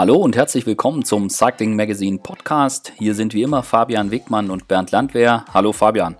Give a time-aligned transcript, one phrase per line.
[0.00, 2.90] Hallo und herzlich willkommen zum Cycling Magazine Podcast.
[2.96, 5.44] Hier sind wie immer Fabian Wegmann und Bernd Landwehr.
[5.52, 6.16] Hallo Fabian.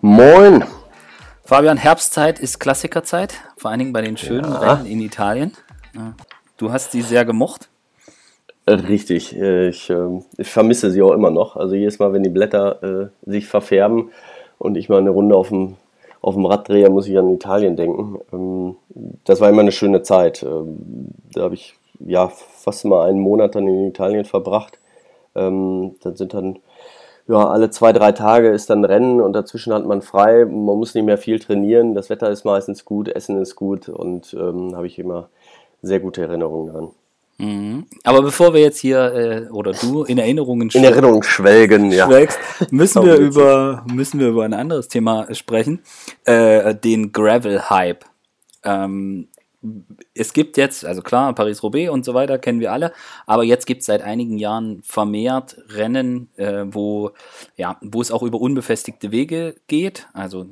[0.00, 0.64] Moin.
[1.44, 4.58] Fabian, Herbstzeit ist Klassikerzeit, vor allen Dingen bei den schönen Ja.
[4.58, 5.52] Rennen in Italien.
[6.56, 7.68] Du hast sie sehr gemocht.
[8.64, 11.56] Äh, Richtig, äh, ich, ähm, ich vermisse sie auch immer noch.
[11.56, 14.12] Also jedes Mal, wenn die Blätter äh, sich verfärben
[14.58, 15.76] und ich mal eine Runde auf dem,
[16.22, 18.18] auf dem Rad drehe, muss ich an Italien denken.
[18.32, 18.76] Ähm,
[19.24, 20.42] Das war immer eine schöne Zeit.
[20.42, 20.78] Ähm,
[21.34, 21.74] Da habe ich
[22.06, 24.78] ja fast mal einen Monat dann in Italien verbracht.
[25.34, 26.58] Ähm, Dann sind dann
[27.28, 30.44] ja, alle zwei, drei Tage ist dann Rennen und dazwischen hat man frei.
[30.44, 31.94] Man muss nicht mehr viel trainieren.
[31.94, 35.28] Das Wetter ist meistens gut, Essen ist gut und ähm, habe ich immer
[35.82, 36.90] sehr gute Erinnerungen daran.
[37.38, 37.86] Mhm.
[38.04, 42.06] Aber bevor wir jetzt hier äh, oder du in Erinnerungen In Erinnerung schwelgen, ja.
[42.06, 42.38] schwelgst,
[42.70, 45.80] müssen wir über müssen wir über ein anderes Thema sprechen,
[46.24, 48.04] äh, den Gravel Hype.
[48.64, 49.28] Ähm,
[50.14, 52.92] es gibt jetzt, also klar, Paris-Roubaix und so weiter kennen wir alle,
[53.26, 57.12] aber jetzt gibt es seit einigen Jahren vermehrt Rennen, äh, wo,
[57.56, 60.08] ja, wo es auch über unbefestigte Wege geht.
[60.12, 60.46] Also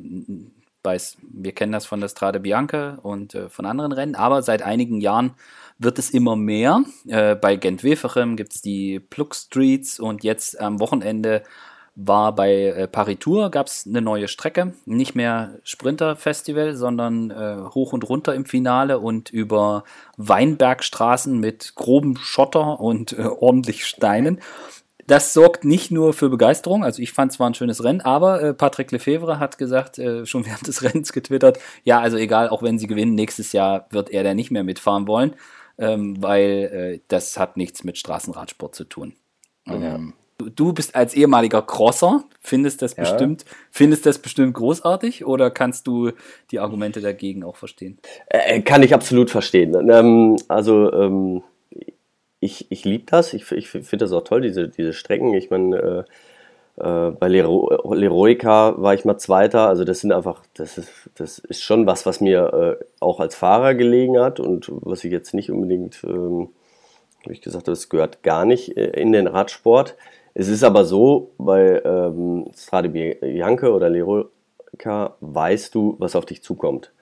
[0.82, 5.00] wir kennen das von der Strade Bianca und äh, von anderen Rennen, aber seit einigen
[5.00, 5.34] Jahren
[5.78, 6.84] wird es immer mehr.
[7.06, 11.42] Äh, bei Gent-Wevelgem gibt es die Plug Streets und jetzt am Wochenende
[12.06, 17.56] war bei äh, Paris Tour gab es eine neue Strecke, nicht mehr Sprinter-Festival, sondern äh,
[17.74, 19.84] hoch und runter im Finale und über
[20.16, 24.40] Weinbergstraßen mit grobem Schotter und äh, ordentlich Steinen.
[25.06, 28.54] Das sorgt nicht nur für Begeisterung, also ich fand zwar ein schönes Rennen, aber äh,
[28.54, 32.78] Patrick Lefevre hat gesagt, äh, schon während des Rennens getwittert, ja, also egal, auch wenn
[32.78, 35.34] sie gewinnen, nächstes Jahr wird er da nicht mehr mitfahren wollen,
[35.78, 39.14] ähm, weil äh, das hat nichts mit Straßenradsport zu tun.
[39.66, 40.12] Ähm, du,
[40.48, 43.02] du bist als ehemaliger Crosser, findest das Ja.
[43.02, 46.12] bestimmt, findest das bestimmt großartig oder kannst du
[46.50, 47.98] die Argumente dagegen auch verstehen?
[48.28, 49.74] Äh, kann ich absolut verstehen.
[49.90, 51.42] Ähm, also ähm,
[52.40, 53.34] ich, ich liebe das.
[53.34, 55.34] Ich, ich finde das auch toll, diese, diese Strecken.
[55.34, 56.04] Ich meine, äh,
[56.80, 59.68] äh, bei Lero Leroica war ich mal Zweiter.
[59.68, 63.34] Also das sind einfach, das ist, das ist schon was, was mir äh, auch als
[63.34, 66.48] Fahrer gelegen hat und was ich jetzt nicht unbedingt, ähm,
[67.22, 69.96] habe ich gesagt, das gehört gar nicht äh, in den Radsport.
[70.34, 76.42] Es ist aber so, bei ähm, Strade Bianca oder Leroica weißt du, was auf dich
[76.42, 76.92] zukommt.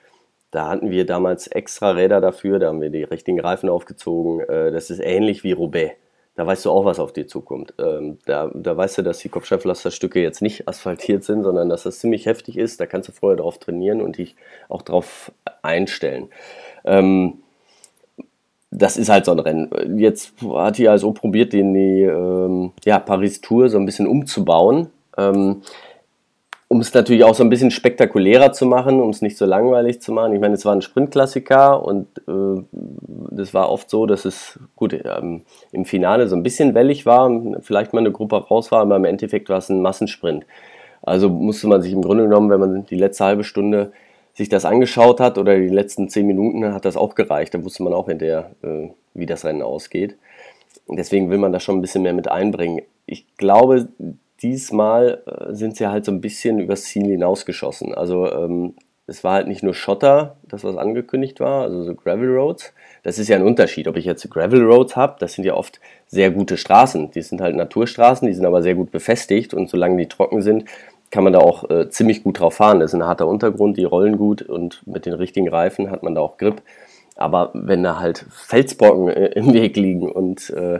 [0.51, 4.41] Da hatten wir damals extra Räder dafür, da haben wir die richtigen Reifen aufgezogen.
[4.41, 5.95] Äh, Das ist ähnlich wie Roubaix.
[6.35, 7.73] Da weißt du auch, was auf dir zukommt.
[7.79, 11.99] Ähm, Da, da weißt du, dass die Kopfsteinpflasterstücke jetzt nicht asphaltiert sind, sondern dass das
[11.99, 12.79] ziemlich heftig ist.
[12.81, 14.35] Da kannst du vorher drauf trainieren und dich
[14.69, 15.31] auch drauf
[15.63, 16.29] einstellen.
[16.85, 17.43] Ähm,
[18.79, 19.99] das ist halt so ein Rennen.
[19.99, 24.87] Jetzt hat die also probiert, den die ähm, ja, Paris-Tour so ein bisschen umzubauen.
[25.17, 25.61] Ähm,
[26.71, 30.01] um es natürlich auch so ein bisschen spektakulärer zu machen, um es nicht so langweilig
[30.01, 30.33] zu machen.
[30.33, 32.63] Ich meine, es war ein Sprintklassiker und äh,
[33.31, 35.41] das war oft so, dass es gut ähm,
[35.71, 39.05] im Finale so ein bisschen wellig war, vielleicht mal eine Gruppe raus war, aber im
[39.05, 40.45] Endeffekt war es ein Massensprint.
[41.01, 43.91] Also musste man sich im Grunde genommen, wenn man die letzte halbe Stunde
[44.39, 47.53] sich das angeschaut hat oder die letzten zehn Minuten, hat das auch gereicht.
[47.53, 50.15] Da wusste man auch hinterher, äh, wie das Rennen ausgeht.
[50.87, 52.81] Deswegen will man da schon ein bisschen mehr mit einbringen.
[53.05, 53.89] Ich glaube,
[54.41, 57.93] diesmal äh, sind sie halt so ein bisschen übers Ziel hinausgeschossen.
[57.93, 58.75] Also ähm,
[59.07, 62.73] es war halt nicht nur Schotter, das was angekündigt war, also so Gravel Roads.
[63.03, 65.81] Das ist ja ein Unterschied, ob ich jetzt Gravel Roads habe, das sind ja oft
[66.07, 67.11] sehr gute Straßen.
[67.11, 70.63] Die sind halt Naturstraßen, die sind aber sehr gut befestigt und solange die trocken sind,
[71.11, 72.79] kann man da auch äh, ziemlich gut drauf fahren.
[72.79, 76.15] Das ist ein harter Untergrund, die rollen gut und mit den richtigen Reifen hat man
[76.15, 76.61] da auch Grip.
[77.15, 80.79] Aber wenn da halt Felsbrocken äh, im Weg liegen und äh,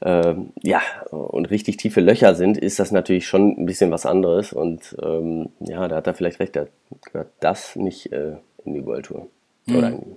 [0.00, 4.52] äh, ja, und richtig tiefe Löcher sind, ist das natürlich schon ein bisschen was anderes.
[4.52, 6.66] Und ähm, ja, da hat er vielleicht recht, da
[7.12, 9.28] gehört das nicht äh, in die World Tour.
[9.68, 10.16] Oder in,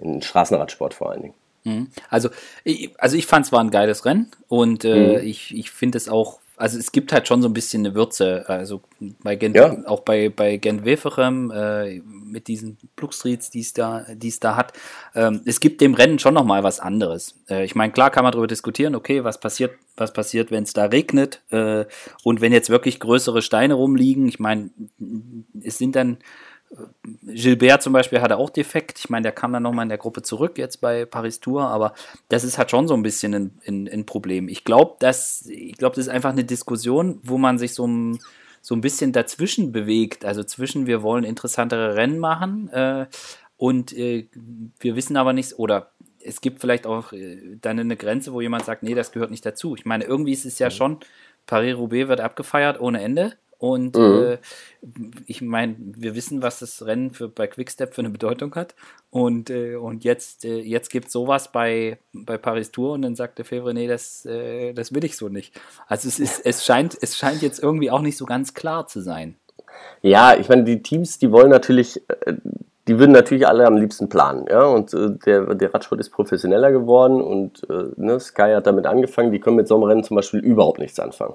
[0.00, 1.34] in den Straßenradsport vor allen Dingen.
[1.64, 1.88] Mhm.
[2.10, 2.28] Also,
[2.62, 6.08] ich, also ich fand es war ein geiles Rennen und äh, ich, ich finde es
[6.08, 8.82] auch, also es gibt halt schon so ein bisschen eine Würze, also
[9.22, 9.76] bei Gent, Ja.
[9.86, 14.56] auch bei, bei Gent Wevelgem äh, mit diesen Plugstreets, die es da, die es da
[14.56, 14.72] hat.
[15.14, 17.34] Ähm, es gibt dem Rennen schon nochmal was anderes.
[17.48, 20.72] Äh, ich meine, klar kann man darüber diskutieren, okay, was passiert, was passiert, wenn es
[20.72, 21.84] da regnet äh,
[22.22, 24.26] und wenn jetzt wirklich größere Steine rumliegen.
[24.26, 24.70] Ich meine,
[25.62, 26.18] es sind dann
[27.22, 28.98] Gilbert zum Beispiel hatte auch defekt.
[28.98, 31.94] Ich meine, der kam dann nochmal in der Gruppe zurück jetzt bei Paris Tour, aber
[32.28, 33.34] das ist halt schon so ein bisschen
[33.66, 34.48] ein, ein, Problem.
[34.48, 38.18] Ich glaube, dass, ich glaube, das ist einfach eine Diskussion, wo man sich so ein,
[38.60, 40.24] so ein bisschen dazwischen bewegt.
[40.24, 43.06] Also zwischen, wir wollen interessantere Rennen machen äh,
[43.56, 44.28] und äh,
[44.80, 45.92] wir wissen aber nicht, oder
[46.22, 49.46] es gibt vielleicht auch äh, dann eine Grenze, wo jemand sagt, nee, das gehört nicht
[49.46, 49.76] dazu.
[49.76, 50.98] Ich meine, irgendwie ist es ja schon,
[51.46, 54.22] Paris-Roubaix wird abgefeiert ohne Ende Und mhm.
[54.22, 54.38] äh,
[55.26, 58.74] ich meine, wir wissen, was das Rennen für, bei Quickstep für eine Bedeutung hat.
[59.10, 63.14] Und, äh, und jetzt, äh, jetzt gibt es sowas bei, bei Paris Tour und dann
[63.14, 65.58] sagt der Fevre, nee, das, äh, das will ich so nicht.
[65.86, 69.00] Also es, ist, es, scheint, es scheint jetzt irgendwie auch nicht so ganz klar zu
[69.00, 69.36] sein.
[70.02, 72.34] Ja, ich meine, die Teams, die wollen natürlich, äh,
[72.88, 74.44] die würden natürlich alle am liebsten planen.
[74.50, 74.66] Ja?
[74.66, 77.66] Und äh, der, der Radsport ist professioneller geworden und
[77.96, 79.32] ne, Sky hat damit angefangen.
[79.32, 81.34] Die können mit so einem Rennen zum Beispiel überhaupt nichts anfangen.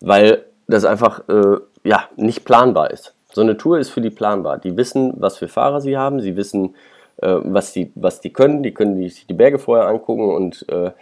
[0.00, 3.14] Weil das einfach äh, ja, nicht planbar ist.
[3.32, 4.58] So eine Tour ist für die planbar.
[4.58, 6.74] Die wissen, was für Fahrer sie haben, sie wissen,
[7.16, 10.92] äh, was, die, was die können, die können sich die Berge vorher angucken und äh,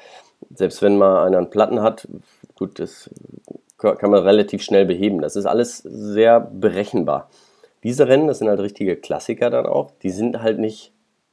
[0.55, 2.09] selbst wenn mal einer einen Platten hat,
[2.57, 3.11] gut, das
[3.77, 5.21] kann man relativ schnell beheben.
[5.21, 7.31] Das ist alles sehr berechenbar.
[7.83, 10.93] Diese Rennen, das sind halt richtige Klassiker dann auch, die sind halt nicht,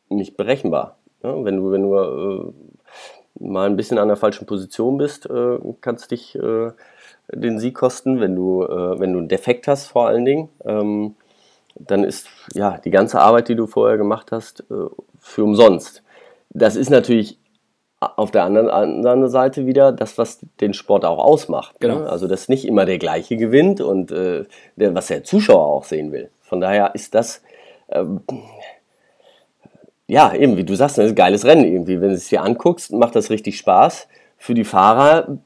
[0.09, 0.97] nicht berechenbar.
[1.23, 5.59] Ja, wenn du, wenn du äh, mal ein bisschen an der falschen Position bist, äh,
[5.81, 6.71] kannst dich äh,
[7.33, 10.49] den Sieg kosten, wenn du, äh, wenn du einen Defekt hast vor allen Dingen.
[10.65, 11.15] Ähm,
[11.75, 14.89] dann ist ja die ganze Arbeit, die du vorher gemacht hast, äh,
[15.19, 16.03] für umsonst.
[16.49, 17.37] Das ist natürlich
[17.99, 21.81] auf der anderen, anderen Seite wieder das, was den Sport auch ausmacht.
[21.81, 21.89] Ne?
[21.89, 21.99] Genau.
[22.01, 22.09] Ne?
[22.09, 24.45] Also, dass nicht immer der gleiche gewinnt und äh,
[24.75, 26.29] der, was der Zuschauer auch sehen will.
[26.41, 27.41] Von daher ist das,
[27.89, 28.21] ähm,
[30.05, 31.99] ja, eben, wie du sagst, ein geiles Rennen irgendwie.
[31.99, 34.07] Wenn du es dir anguckst, macht das richtig Spaß.
[34.37, 35.39] Für die Fahrer,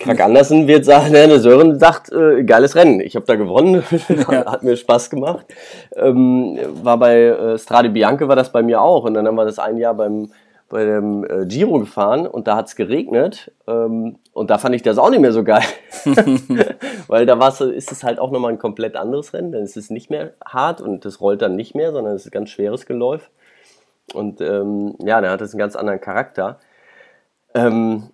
[0.00, 3.00] Kack Andersen wird sagen, der Sören sagt, äh, geiles Rennen.
[3.00, 3.82] Ich habe da gewonnen,
[4.28, 5.46] hat mir Spaß gemacht.
[5.94, 9.04] Ähm, war bei äh, Strade Bianche war das bei mir auch.
[9.04, 10.30] Und dann haben wir das ein Jahr beim
[10.68, 13.52] bei dem äh, Giro gefahren und da hat es geregnet.
[13.66, 15.62] Ähm, und da fand ich das auch nicht mehr so geil,
[17.06, 19.90] weil da war's, ist es halt auch nochmal ein komplett anderes Rennen, dann ist es
[19.90, 22.86] nicht mehr hart und das rollt dann nicht mehr, sondern es ist ein ganz schweres
[22.86, 23.30] Geläuf.
[24.12, 26.58] Und ähm, ja, dann hat es einen ganz anderen Charakter.
[27.54, 28.10] Ähm,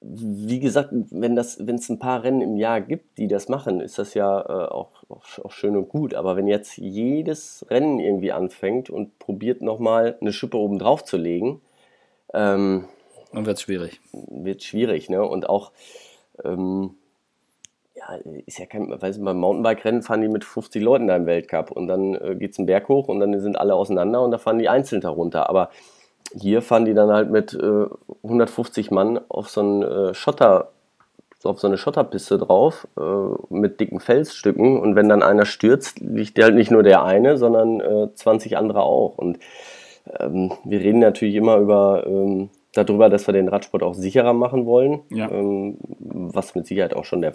[0.00, 3.80] wie gesagt, wenn das, wenn es ein paar Rennen im Jahr gibt, die das machen,
[3.80, 6.14] ist das ja äh, auch, auch, auch, schön und gut.
[6.14, 11.16] Aber wenn jetzt jedes Rennen irgendwie anfängt und probiert nochmal eine Schippe oben drauf zu
[11.16, 11.60] legen,
[12.32, 12.84] ähm,
[13.32, 14.00] dann wird es schwierig.
[14.12, 15.26] Wird schwierig, ne?
[15.26, 15.72] Und auch,
[16.44, 16.94] ähm,
[17.94, 18.14] ja,
[18.46, 21.72] ist ja kein, weißt du, beim Mountainbike-Rennen fahren die mit 50 Leuten da im Weltcup
[21.72, 24.38] und dann äh, geht es einen Berg hoch und dann sind alle auseinander und da
[24.38, 25.50] fahren die einzeln darunter.
[25.50, 25.70] Aber
[26.34, 27.86] hier fahren die dann halt mit äh,
[28.22, 30.70] 150 Mann auf so einen äh, Schotter,
[31.44, 34.78] auf so eine Schotterpiste drauf, äh, mit dicken Felsstücken.
[34.78, 38.82] Und wenn dann einer stürzt, liegt halt nicht nur der eine, sondern 20 äh, andere
[38.82, 39.16] auch.
[39.16, 39.38] Und
[40.18, 44.66] ähm, wir reden natürlich immer über ähm, darüber, dass wir den Radsport auch sicherer machen
[44.66, 45.00] wollen.
[45.10, 45.30] Ja.
[45.30, 47.34] Ähm, was mit Sicherheit auch schon der,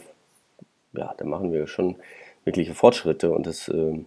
[0.94, 1.96] ja, da machen wir schon
[2.46, 4.06] wirkliche Fortschritte und das ähm,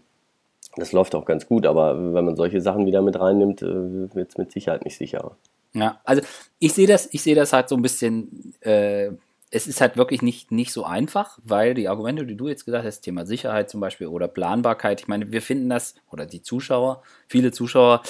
[0.76, 4.30] das läuft auch ganz gut, aber wenn man solche Sachen wieder mit reinnimmt, äh, wird
[4.30, 5.36] es mit Sicherheit nicht sicherer.
[5.72, 6.22] Ja, also
[6.58, 9.10] ich sehe das, ich sehe das halt so ein bisschen, äh,
[9.50, 12.84] es ist halt wirklich nicht, nicht so einfach, weil die Argumente, die du jetzt gesagt
[12.84, 17.02] hast, Thema Sicherheit zum Beispiel oder Planbarkeit, ich meine, wir finden das, oder die Zuschauer,
[17.26, 18.02] viele Zuschauer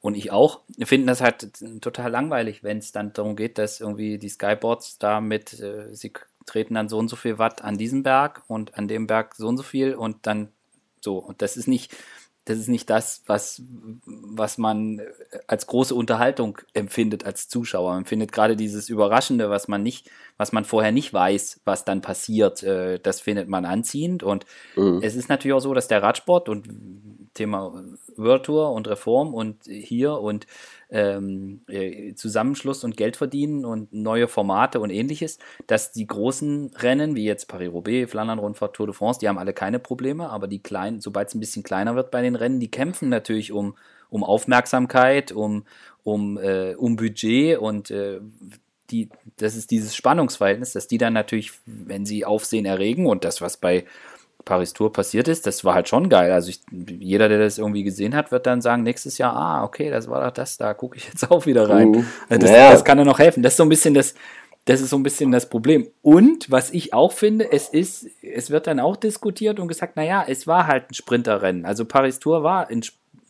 [0.00, 4.18] und ich auch, finden das halt total langweilig, wenn es dann darum geht, dass irgendwie
[4.18, 6.12] die Skyboards da mit, äh, sie
[6.44, 9.46] treten dann so und so viel Watt an diesem Berg und an dem Berg so
[9.46, 10.48] und so viel und dann
[11.02, 11.94] so, und das ist nicht,
[12.44, 13.62] das ist nicht das, was,
[14.04, 15.00] was man
[15.46, 17.94] als große Unterhaltung empfindet als Zuschauer.
[17.94, 22.00] Man findet gerade dieses Überraschende, was man nicht, was man vorher nicht weiß, was dann
[22.00, 24.24] passiert, äh, das findet man anziehend.
[24.24, 24.44] Und
[24.74, 25.00] mhm.
[25.02, 26.66] es ist natürlich auch so, dass der Radsport und
[27.34, 27.72] Thema
[28.16, 30.46] World Tour und Reform und hier und
[30.90, 37.14] ähm, äh, Zusammenschluss und Geld verdienen und neue Formate und ähnliches, dass die großen Rennen,
[37.14, 41.00] wie jetzt Paris-Roubaix, Flandern-Rundfahrt, Tour de France, die haben alle keine Probleme, aber die kleinen,
[41.00, 43.74] sobald es ein bisschen kleiner wird bei den Rennen, die kämpfen natürlich um,
[44.10, 45.64] um Aufmerksamkeit, um,
[46.04, 48.20] um, äh, um Budget und äh,
[48.90, 53.40] die, das ist dieses Spannungsverhältnis, dass die dann natürlich, wenn sie Aufsehen erregen und das,
[53.40, 53.86] was bei
[54.44, 56.32] Paris Tour passiert ist, das war halt schon geil.
[56.32, 59.90] Also ich, jeder, der das irgendwie gesehen hat, wird dann sagen, nächstes Jahr, ah, okay,
[59.90, 61.90] das war doch das, da gucke ich jetzt auch wieder rein.
[61.90, 62.06] Mhm.
[62.28, 62.72] Das, naja.
[62.72, 63.42] das, kann er noch helfen.
[63.42, 64.14] Das ist so ein bisschen das,
[64.64, 65.88] das ist so ein bisschen das Problem.
[66.02, 70.24] Und was ich auch finde, es ist, es wird dann auch diskutiert und gesagt, naja,
[70.26, 71.64] es war halt ein Sprinterrennen.
[71.64, 72.82] Also Paris Tour war ein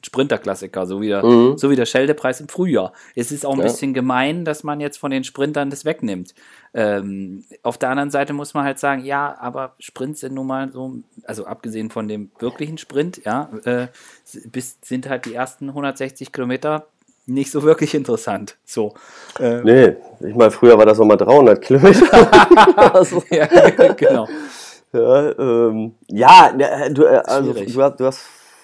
[0.04, 1.56] Sprinterklassiker, so wie der, mhm.
[1.56, 2.92] so wie der Scheldepreis im Frühjahr.
[3.14, 3.64] Es ist auch ein ja.
[3.64, 6.34] bisschen gemein, dass man jetzt von den Sprintern das wegnimmt.
[6.74, 10.72] Ähm, auf der anderen Seite muss man halt sagen, ja, aber Sprints sind nun mal
[10.72, 10.94] so,
[11.24, 13.88] also abgesehen von dem wirklichen Sprint, ja, äh,
[14.46, 16.86] bis, sind halt die ersten 160 Kilometer
[17.26, 18.56] nicht so wirklich interessant.
[18.64, 18.94] So.
[19.38, 22.06] Äh, nee, ich meine, früher war das nochmal 300 Kilometer.
[23.30, 23.46] ja,
[23.94, 24.28] genau.
[24.94, 26.52] Ja, ähm, ja
[26.90, 28.20] du, äh, also, du, du, hast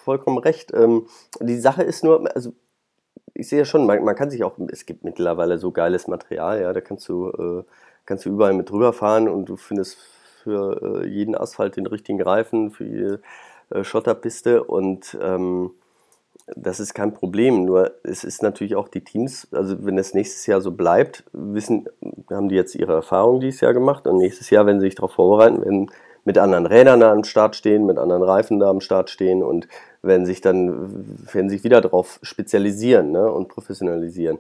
[0.09, 0.73] vollkommen recht.
[0.73, 1.07] Ähm,
[1.39, 2.55] die Sache ist nur, also
[3.35, 6.63] ich sehe ja schon, man, man, kann sich auch, es gibt mittlerweile so geiles Material,
[6.63, 7.63] ja, da kannst du, äh,
[8.07, 9.99] kannst du überall mit drüber fahren und du findest
[10.43, 13.21] für äh, jeden Asphalt den richtigen Reifen, für jede
[13.69, 15.73] äh, Schotterpiste und ähm,
[16.57, 17.67] das ist kein Problem.
[17.67, 21.87] Nur es ist natürlich auch die Teams, also wenn es nächstes Jahr so bleibt, wissen,
[22.31, 25.13] haben die jetzt ihre Erfahrungen dieses Jahr gemacht und nächstes Jahr, wenn sie sich darauf
[25.13, 25.91] vorbereiten, werden
[26.29, 29.67] mit anderen Rädern da am Start stehen, mit anderen Reifen da am Start stehen und
[30.03, 34.39] werden sich dann werden sich wieder darauf spezialisieren ne, und professionalisieren.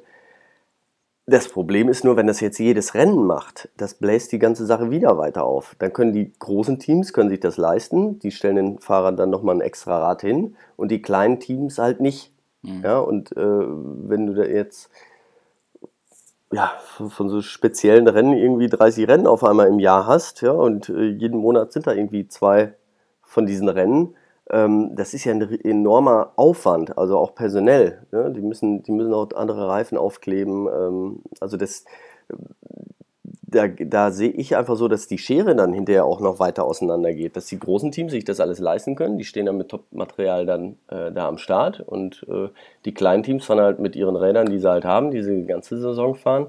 [1.25, 4.90] Das Problem ist nur, wenn das jetzt jedes Rennen macht, das bläst die ganze Sache
[4.90, 5.76] wieder weiter auf.
[5.78, 9.54] Dann können die großen Teams können sich das leisten, die stellen den Fahrern dann nochmal
[9.54, 12.33] ein extra Rad hin und die kleinen Teams halt nicht.
[12.61, 12.83] Mhm.
[12.85, 14.90] Ja, und äh, wenn du da jetzt
[16.52, 20.88] ja, von so speziellen Rennen irgendwie 30 Rennen auf einmal im Jahr hast, ja, und
[20.88, 22.75] äh, jeden Monat sind da irgendwie zwei
[23.23, 24.17] von diesen Rennen,
[24.50, 28.07] ähm, das ist ja ein enormer Aufwand, also auch personell.
[28.12, 28.33] Ne?
[28.33, 30.67] Die, müssen, die müssen auch andere Reifen aufkleben.
[30.69, 31.85] Ähm, also das,
[33.50, 37.14] da, da sehe ich einfach so, dass die Schere dann hinterher auch noch weiter auseinander
[37.14, 37.35] geht.
[37.35, 40.76] Dass die großen Teams sich das alles leisten können, die stehen dann mit Top-Material dann
[40.88, 42.49] äh, da am Start und äh,
[42.85, 45.47] die kleinen Teams fahren halt mit ihren Rädern, die sie halt haben, die sie die
[45.47, 46.49] ganze Saison fahren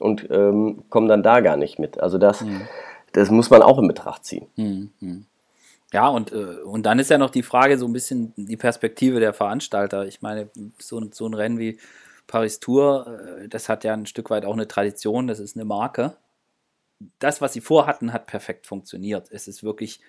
[0.00, 2.00] und ähm, kommen dann da gar nicht mit.
[2.00, 2.62] Also das, mhm.
[3.12, 4.46] das muss man auch in Betracht ziehen.
[4.56, 5.26] Mhm.
[5.92, 9.20] Ja, und, äh, und dann ist ja noch die Frage, so ein bisschen die Perspektive
[9.20, 10.06] der Veranstalter.
[10.06, 11.78] Ich meine, so, so ein Rennen wie
[12.26, 15.64] Paris Tour, äh, das hat ja ein Stück weit auch eine Tradition, das ist eine
[15.64, 16.14] Marke.
[17.18, 19.30] Das, was sie vorhatten, hat perfekt funktioniert.
[19.30, 20.00] Es ist wirklich,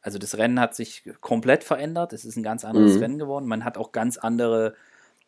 [0.00, 2.12] also das Rennen hat sich komplett verändert.
[2.12, 3.02] Es ist ein ganz anderes mhm.
[3.02, 3.46] Rennen geworden.
[3.46, 4.74] Man hat auch ganz andere,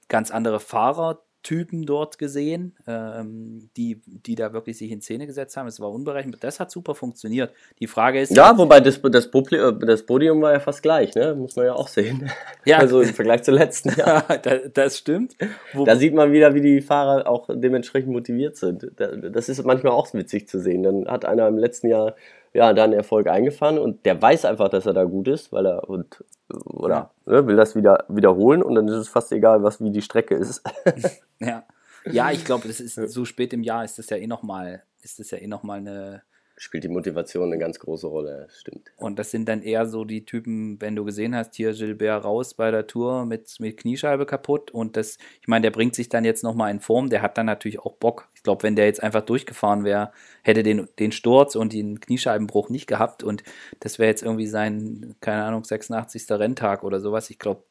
[0.09, 5.57] ganz andere Fahrer, Typen dort gesehen, ähm, die, die da wirklich sich in Szene gesetzt
[5.57, 5.67] haben.
[5.67, 6.39] Es war unberechenbar.
[6.43, 7.55] Das hat super funktioniert.
[7.81, 8.37] Die Frage ist.
[8.37, 11.35] Ja, wobei das, das, das Podium war ja fast gleich, ne?
[11.35, 12.31] Muss man ja auch sehen.
[12.67, 12.79] Ja.
[12.89, 14.25] Also im Vergleich zum letzten Jahr.
[14.43, 15.37] das, das stimmt.
[15.73, 18.93] Wo da sieht man wieder, wie die Fahrer auch dementsprechend motiviert sind.
[18.97, 20.83] Das ist manchmal auch witzig zu sehen.
[20.83, 22.15] Dann hat einer im letzten Jahr
[22.53, 25.67] ja, da einen Erfolg eingefahren und der weiß einfach, dass er da gut ist, weil
[25.67, 26.25] er und
[26.65, 30.03] oder ne, will das wieder wiederholen und dann ist es fast egal, was wie die
[30.03, 30.63] Strecke ist.
[31.39, 31.65] ja.
[32.05, 35.19] Ja, ich glaube, das ist so spät im Jahr ist das ja eh nochmal, ist
[35.19, 36.23] das ja eh noch mal eine
[36.59, 38.91] spielt die Motivation eine ganz große Rolle, stimmt.
[38.97, 42.55] Und das sind dann eher so die Typen, wenn du gesehen hast, hier Gilbert raus
[42.55, 46.25] bei der Tour mit, mit Kniescheibe kaputt und das, ich meine, der bringt sich dann
[46.25, 48.29] jetzt nochmal in Form, der hat dann natürlich auch Bock.
[48.35, 50.13] Ich glaube, wenn der jetzt einfach durchgefahren wäre,
[50.43, 53.45] hätte den, den Sturz und den Kniescheibenbruch nicht gehabt und
[53.81, 56.27] das wäre jetzt irgendwie sein, keine Ahnung, 86.
[56.31, 57.31] Renntag oder sowas.
[57.31, 57.63] Ich glaube,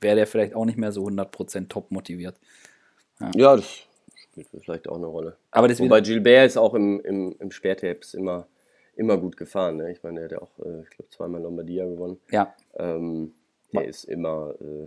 [0.00, 2.36] wäre der vielleicht auch nicht mehr so 100% top motiviert.
[3.20, 3.87] Ja, ja das
[4.46, 5.36] spielt vielleicht auch eine Rolle.
[5.50, 8.46] Aber das Wobei Gilbert ist auch im, im, im Sperrtapes immer,
[8.96, 9.76] immer gut gefahren.
[9.76, 9.92] Ne?
[9.92, 12.18] Ich meine, der hat ja auch, äh, ich glaube, zweimal Lombardia gewonnen.
[12.30, 12.54] Ja.
[12.76, 13.34] Ähm,
[13.72, 14.86] der ist immer, äh,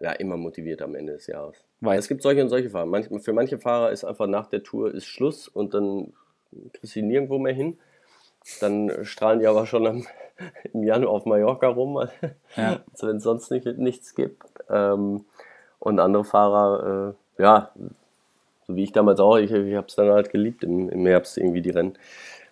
[0.00, 1.56] ja, immer motiviert am Ende des Jahres.
[1.80, 1.98] Weiß.
[1.98, 2.86] Es gibt solche und solche Fahrer.
[2.86, 6.12] Manch, für manche Fahrer ist einfach nach der Tour ist Schluss und dann
[6.72, 7.78] kriegst du nirgendwo mehr hin.
[8.60, 10.06] Dann strahlen die aber schon am,
[10.72, 11.96] im Januar auf Mallorca rum,
[12.56, 12.80] ja.
[13.00, 14.44] wenn es sonst nicht, nichts gibt.
[14.70, 15.24] Ähm,
[15.78, 17.72] und andere Fahrer, äh, ja,
[18.68, 21.38] so wie ich damals auch, ich, ich habe es dann halt geliebt im, im Herbst
[21.38, 21.94] irgendwie die Rennen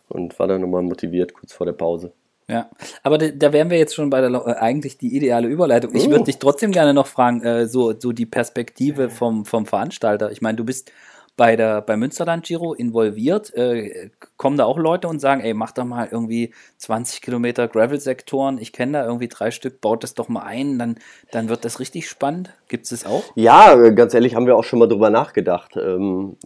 [0.09, 2.13] und war dann nochmal motiviert kurz vor der Pause.
[2.47, 2.69] Ja,
[3.03, 5.95] aber da, da wären wir jetzt schon bei der äh, eigentlich die ideale Überleitung.
[5.95, 6.25] Ich würde oh.
[6.25, 10.31] dich trotzdem gerne noch fragen, äh, so, so die Perspektive vom, vom Veranstalter.
[10.31, 10.93] Ich meine, du bist
[11.37, 13.53] bei der bei Münsterland Giro involviert.
[13.55, 18.59] Äh, kommen da auch Leute und sagen, ey, mach doch mal irgendwie 20 Kilometer Gravel-Sektoren.
[18.59, 20.97] Ich kenne da irgendwie drei Stück, baut das doch mal ein, dann,
[21.33, 22.53] dann wird das richtig spannend.
[22.69, 23.25] Gibt es das auch?
[23.35, 25.77] Ja, ganz ehrlich, haben wir auch schon mal drüber nachgedacht.
[25.77, 26.37] Ähm,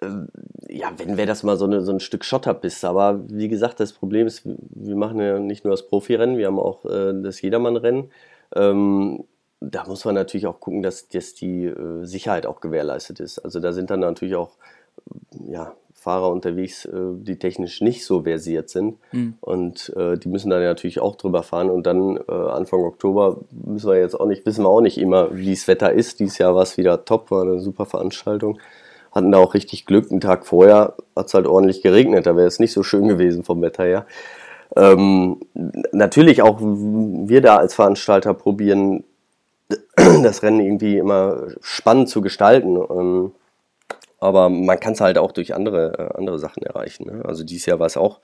[0.00, 0.08] äh,
[0.68, 2.88] ja, wenn wäre das mal so, eine, so ein Stück Schotterpiste.
[2.88, 6.58] Aber wie gesagt, das Problem ist, wir machen ja nicht nur das Profirennen, wir haben
[6.58, 8.10] auch äh, das Jedermann-Rennen.
[8.54, 9.24] Ähm,
[9.60, 13.38] da muss man natürlich auch gucken, dass, dass die äh, Sicherheit auch gewährleistet ist.
[13.38, 14.52] Also da sind dann natürlich auch
[15.46, 18.98] ja, Fahrer unterwegs, äh, die technisch nicht so versiert sind.
[19.12, 19.34] Mhm.
[19.40, 21.70] Und äh, die müssen dann natürlich auch drüber fahren.
[21.70, 25.34] Und dann äh, Anfang Oktober müssen wir jetzt auch nicht, wissen wir auch nicht immer,
[25.36, 26.20] wie das Wetter ist.
[26.20, 28.58] Dieses Jahr war es wieder top, war eine super Veranstaltung.
[29.10, 30.10] Hatten da auch richtig Glück.
[30.10, 32.26] Einen Tag vorher hat es halt ordentlich geregnet.
[32.26, 34.06] Da wäre es nicht so schön gewesen vom Wetter her.
[34.76, 35.40] Ähm,
[35.90, 39.04] natürlich auch wir da als Veranstalter probieren,
[40.22, 42.76] das Rennen irgendwie immer spannend zu gestalten.
[42.76, 43.32] Ähm,
[44.18, 47.06] aber man kann es halt auch durch andere, äh, andere Sachen erreichen.
[47.06, 47.24] Ne?
[47.24, 48.20] Also dieses Jahr war es auch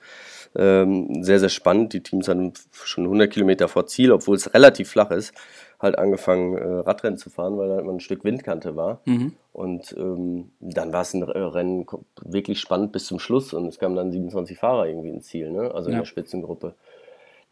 [0.55, 1.93] ähm, sehr, sehr spannend.
[1.93, 5.33] Die Teams haben schon 100 Kilometer vor Ziel, obwohl es relativ flach ist,
[5.79, 9.01] halt angefangen äh, Radrennen zu fahren, weil da halt ein Stück Windkante war.
[9.05, 9.33] Mhm.
[9.51, 11.85] Und ähm, dann war es ein Rennen
[12.21, 15.71] wirklich spannend bis zum Schluss und es kamen dann 27 Fahrer irgendwie ins Ziel, ne?
[15.73, 15.95] also ja.
[15.95, 16.75] in der Spitzengruppe.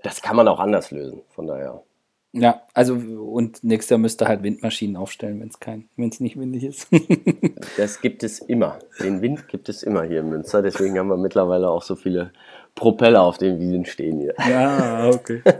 [0.02, 1.84] Das kann man auch anders lösen, von daher.
[2.34, 6.40] Ja, also und nächstes Jahr müsste halt Windmaschinen aufstellen, wenn es kein, wenn es nicht
[6.40, 6.88] windig ist.
[7.78, 8.80] das gibt es immer.
[9.04, 10.62] Den Wind gibt es immer hier in Münster.
[10.62, 12.32] Deswegen haben wir mittlerweile auch so viele
[12.74, 14.34] Propeller auf den Wiesen stehen hier.
[14.50, 15.42] Ja, okay.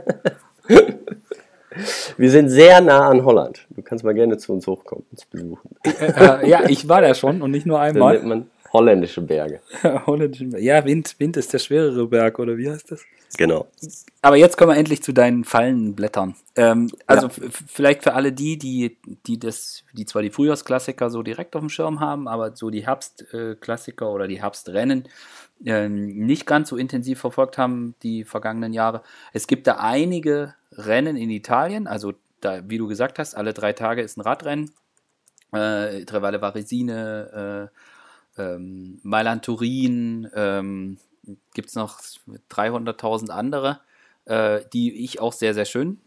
[2.18, 3.66] Wir sind sehr nah an Holland.
[3.70, 5.70] Du kannst mal gerne zu uns hochkommen, uns besuchen.
[5.84, 8.14] Äh, ja, ich war da schon und nicht nur einmal.
[8.14, 9.60] nennt man holländische Berge.
[10.06, 10.62] Holländischen Berg.
[10.62, 13.02] Ja, Wind, Wind ist der schwerere Berg, oder wie heißt das?
[13.36, 13.66] Genau.
[14.20, 16.34] Aber jetzt kommen wir endlich zu deinen Fallenblättern.
[16.56, 17.48] Ähm, also Ja.
[17.66, 21.70] vielleicht für alle die, die, die das, die zwar die Frühjahrsklassiker so direkt auf dem
[21.70, 25.08] Schirm haben, aber so die Herbstklassiker oder die Herbstrennen
[25.64, 29.02] ähm, nicht ganz so intensiv verfolgt haben die vergangenen Jahre.
[29.32, 33.72] Es gibt da einige Rennen in Italien, also da, wie du gesagt hast, alle drei
[33.72, 34.72] Tage ist ein Radrennen.
[35.52, 37.78] Äh, Trevalle Varesine, äh,
[38.38, 40.98] ähm, Mailand Turin, ähm,
[41.54, 42.00] gibt es noch
[42.50, 43.80] 300.000 andere,
[44.24, 46.00] äh, die ich auch sehr, sehr schön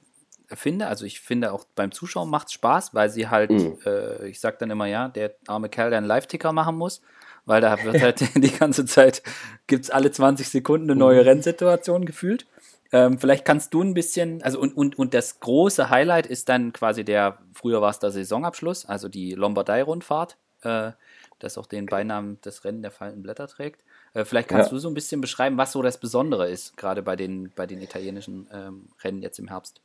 [0.53, 0.87] finde.
[0.87, 3.77] Also ich finde auch beim Zuschauen macht es Spaß, weil sie halt, Mhm.
[3.85, 7.01] äh, ich sag dann immer, ja, der arme Kerl, der einen Live-Ticker machen muss,
[7.45, 9.23] weil da wird halt die ganze Zeit,
[9.67, 12.45] gibt es alle 20 Sekunden eine neue Rennsituation gefühlt.
[12.91, 16.71] Ähm, vielleicht kannst du ein bisschen, also und, und, und das große Highlight ist dann
[16.73, 20.91] quasi der, früher war es der Saisonabschluss, also die Lombardei-Rundfahrt, äh,
[21.39, 23.83] das auch den Beinamen des Rennen der fallenden Blätter trägt.
[24.13, 24.75] Äh, vielleicht kannst Ja.
[24.75, 27.81] du so ein bisschen beschreiben, was so das Besondere ist, gerade bei den, bei den
[27.81, 29.81] italienischen ähm, Rennen jetzt im Herbst.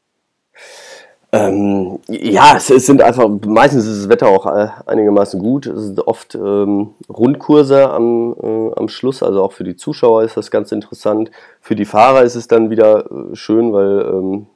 [1.33, 5.67] Ähm, ja, es, es sind einfach, meistens ist das Wetter auch äh, einigermaßen gut.
[5.67, 10.37] Es sind oft ähm, Rundkurse am, äh, am Schluss, also auch für die Zuschauer ist
[10.37, 11.31] das ganz interessant.
[11.61, 14.47] Für die Fahrer ist es dann wieder äh, schön, weil, ähm,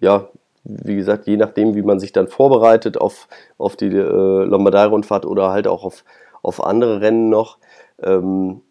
[0.00, 0.28] ja,
[0.64, 3.28] wie gesagt, je nachdem, wie man sich dann vorbereitet auf,
[3.58, 6.04] auf die äh, Lombardei-Rundfahrt oder halt auch auf,
[6.42, 7.58] auf andere Rennen noch,
[8.02, 8.62] ähm,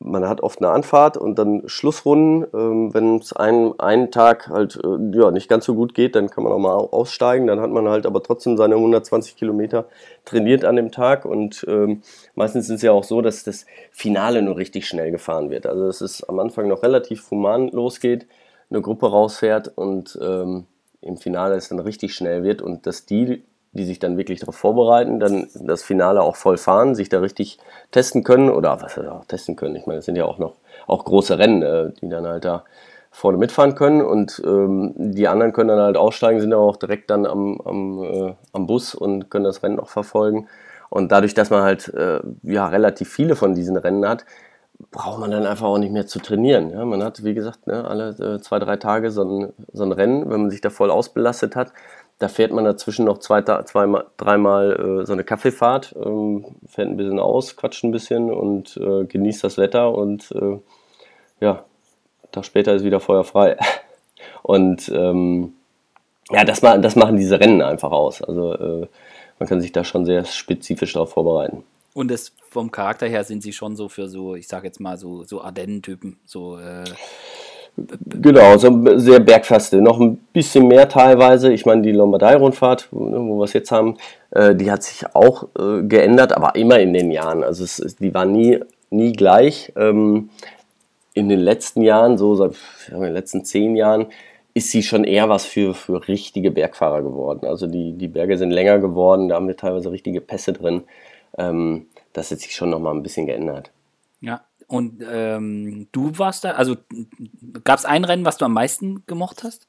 [0.00, 2.46] man hat oft eine Anfahrt und dann Schlussrunden.
[2.54, 6.30] Ähm, Wenn es einen, einen Tag halt äh, ja, nicht ganz so gut geht, dann
[6.30, 7.46] kann man auch mal au- aussteigen.
[7.46, 9.86] Dann hat man halt aber trotzdem seine 120 Kilometer
[10.24, 11.24] trainiert an dem Tag.
[11.24, 12.02] Und ähm,
[12.34, 15.66] meistens ist es ja auch so, dass das Finale nur richtig schnell gefahren wird.
[15.66, 18.26] Also dass es am Anfang noch relativ human losgeht,
[18.70, 20.66] eine Gruppe rausfährt und ähm,
[21.00, 24.56] im Finale es dann richtig schnell wird und dass die, die sich dann wirklich darauf
[24.56, 27.58] vorbereiten, dann das Finale auch voll fahren, sich da richtig
[27.90, 29.76] testen können oder was auch testen können.
[29.76, 30.54] Ich meine, es sind ja auch noch
[30.86, 32.64] auch große Rennen, äh, die dann halt da
[33.10, 37.10] vorne mitfahren können und ähm, die anderen können dann halt aussteigen, sind aber auch direkt
[37.10, 40.48] dann am, am, äh, am Bus und können das Rennen auch verfolgen.
[40.90, 44.24] Und dadurch, dass man halt äh, ja relativ viele von diesen Rennen hat,
[44.90, 46.70] braucht man dann einfach auch nicht mehr zu trainieren.
[46.70, 49.92] Ja, man hat, wie gesagt, ne, alle äh, zwei, drei Tage so ein, so ein
[49.92, 51.72] Rennen, wenn man sich da voll ausbelastet hat.
[52.18, 56.96] Da fährt man dazwischen noch zwei, zweimal, dreimal äh, so eine Kaffeefahrt, ähm, fährt ein
[56.96, 60.58] bisschen aus, quatscht ein bisschen und äh, genießt das Wetter und äh,
[61.40, 61.64] ja,
[62.32, 63.56] Tag später ist wieder Feuer frei.
[64.42, 65.54] Und ähm,
[66.30, 68.22] ja, das, das machen diese Rennen einfach aus.
[68.22, 68.86] Also äh,
[69.38, 71.64] man kann sich da schon sehr spezifisch darauf vorbereiten.
[71.94, 74.96] Und es, vom Charakter her sind sie schon so für so, ich sag jetzt mal
[74.96, 76.84] so, so Ardennen-Typen, so äh,
[78.06, 79.80] Genau, so sehr bergfeste.
[79.80, 81.52] Noch ein bisschen mehr teilweise.
[81.52, 83.96] Ich meine, die Lombardei-Rundfahrt, wo wo wir es jetzt haben,
[84.32, 87.44] äh, die hat sich auch äh, geändert, aber immer in den Jahren.
[87.44, 88.58] Also es, die war nie,
[88.90, 89.72] nie gleich.
[89.76, 90.30] Ähm,
[91.14, 92.54] in den letzten Jahren, so seit
[92.88, 94.06] wir, den letzten zehn Jahren,
[94.54, 97.46] ist sie schon eher was für, für richtige Bergfahrer geworden.
[97.46, 100.82] Also die, die Berge sind länger geworden, da haben wir teilweise richtige Pässe drin.
[101.38, 103.70] Ähm, das hat sich schon nochmal ein bisschen geändert.
[104.20, 104.42] ja.
[104.70, 106.76] Und ähm, du warst da, also
[107.64, 109.66] gab es ein Rennen, was du am meisten gemocht hast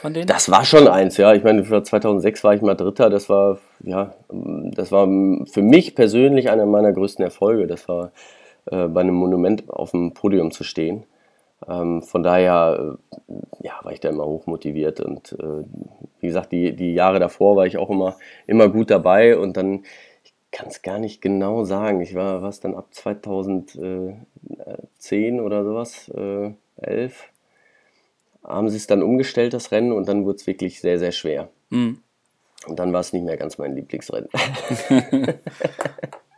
[0.00, 0.26] von denen?
[0.26, 1.32] Das war schon eins, ja.
[1.34, 3.10] Ich meine, für 2006 war ich mal Dritter.
[3.10, 7.66] Das war, ja, das war für mich persönlich einer meiner größten Erfolge.
[7.66, 8.12] Das war
[8.66, 11.04] äh, bei einem Monument auf dem Podium zu stehen.
[11.66, 12.96] Ähm, von daher,
[13.28, 15.64] äh, ja, war ich da immer hochmotiviert und äh,
[16.20, 19.82] wie gesagt, die, die Jahre davor war ich auch immer, immer gut dabei und dann,
[20.58, 22.00] kann es gar nicht genau sagen.
[22.00, 24.26] Ich war was dann ab 2010
[25.40, 27.30] oder sowas, äh, 11
[28.42, 31.48] haben sie es dann umgestellt, das Rennen, und dann wurde es wirklich sehr, sehr schwer.
[31.70, 32.00] Mhm.
[32.66, 34.28] Und dann war es nicht mehr ganz mein Lieblingsrennen.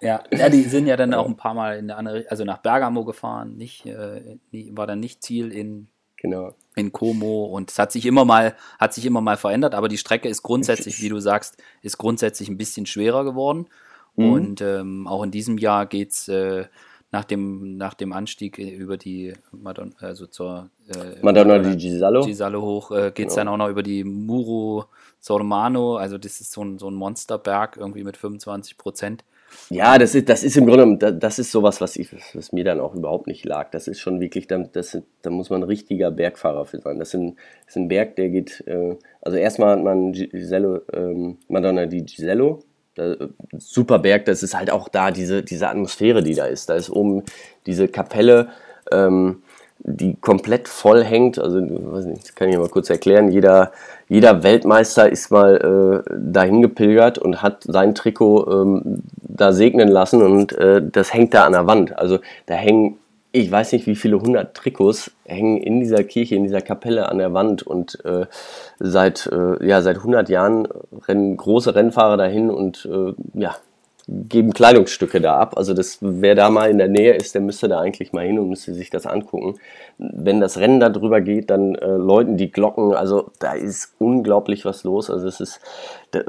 [0.03, 2.57] Ja, ja, die sind ja dann auch ein paar Mal in der andere, also nach
[2.63, 4.39] Bergamo gefahren, nicht, äh,
[4.71, 6.55] war dann nicht Ziel in, genau.
[6.75, 9.99] in Como und es hat sich immer mal, hat sich immer mal verändert, aber die
[9.99, 13.67] Strecke ist grundsätzlich, wie du sagst, ist grundsätzlich ein bisschen schwerer geworden.
[14.17, 14.33] Mhm.
[14.33, 16.65] Und ähm, auch in diesem Jahr geht es äh,
[17.13, 22.25] nach, dem, nach dem Anstieg über die Madonna, also zur äh, Madonna di Gisallo.
[22.25, 23.37] Gisallo hoch, äh, geht es Genau.
[23.37, 24.85] dann auch noch über die Muro
[25.19, 29.25] Sormano, also das ist so ein, so ein Monsterberg, irgendwie mit 25 Prozent.
[29.69, 32.63] Ja, das ist, das ist im Grunde, da- das ist sowas, was, ich, was mir
[32.63, 33.71] dann auch überhaupt nicht lag.
[33.73, 37.01] Das ist schon wirklich, da, das, sind- da muss man ein richtiger Bergfahrer für sein.
[37.01, 41.39] Das, sind, das ist ein Berg, der geht, äh, also erstmal hat man Gisello, ähm,
[41.49, 42.61] Madonna di Gisello,
[43.01, 43.17] äh,
[43.59, 46.69] super Berg, das ist halt auch da diese, diese Atmosphäre, die da ist.
[46.69, 47.25] Da ist oben
[47.67, 48.49] diese Kapelle,
[48.93, 49.43] ähm,
[49.79, 51.39] die komplett voll hängt.
[51.39, 53.31] Also, nicht, das kann ich mal kurz erklären.
[53.31, 53.73] Jeder,
[54.09, 60.23] jeder Weltmeister ist mal äh, dahin gepilgert und hat sein Trikot ähm, da segnen lassen
[60.23, 61.99] und äh, das hängt da an der Wand.
[61.99, 62.99] Also da hängen,
[63.33, 67.19] ich weiß nicht wie viele hundert Trikots hängen in dieser Kirche, in dieser Kapelle an
[67.19, 68.27] der Wand und äh,
[68.79, 70.67] seit, äh, ja, seit 100 Jahren
[71.07, 73.57] rennen große Rennfahrer dahin und äh, ja,
[74.09, 75.57] geben Kleidungsstücke da ab.
[75.57, 78.39] Also das, wer da mal in der Nähe ist, der müsste da eigentlich mal hin
[78.39, 79.55] und müsste sich das angucken.
[79.99, 82.95] Wenn das Rennen da drüber geht, dann äh, läuten die Glocken.
[82.95, 85.11] Also da ist unglaublich was los.
[85.11, 85.61] Also es ist
[86.13, 86.21] äh,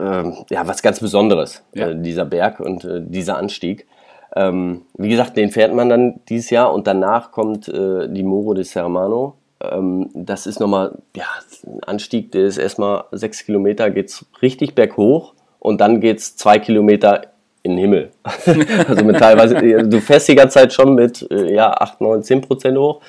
[0.49, 1.89] ja was ganz Besonderes, ja.
[1.89, 3.87] äh, dieser Berg und äh, dieser Anstieg.
[4.35, 8.53] Ähm, wie gesagt, den fährt man dann dieses Jahr und danach kommt äh, die Moro
[8.53, 9.35] de Sermano.
[9.61, 11.25] Ähm, das ist nochmal ja,
[11.65, 16.35] ein Anstieg, der ist erstmal sechs Kilometer, geht es richtig berghoch und dann geht es
[16.37, 17.23] zwei Kilometer
[17.63, 18.11] in den Himmel.
[18.87, 22.41] also mit teilweise, du fährst die ganze Zeit schon mit äh, ja, 8, 9, 10
[22.41, 23.01] Prozent hoch.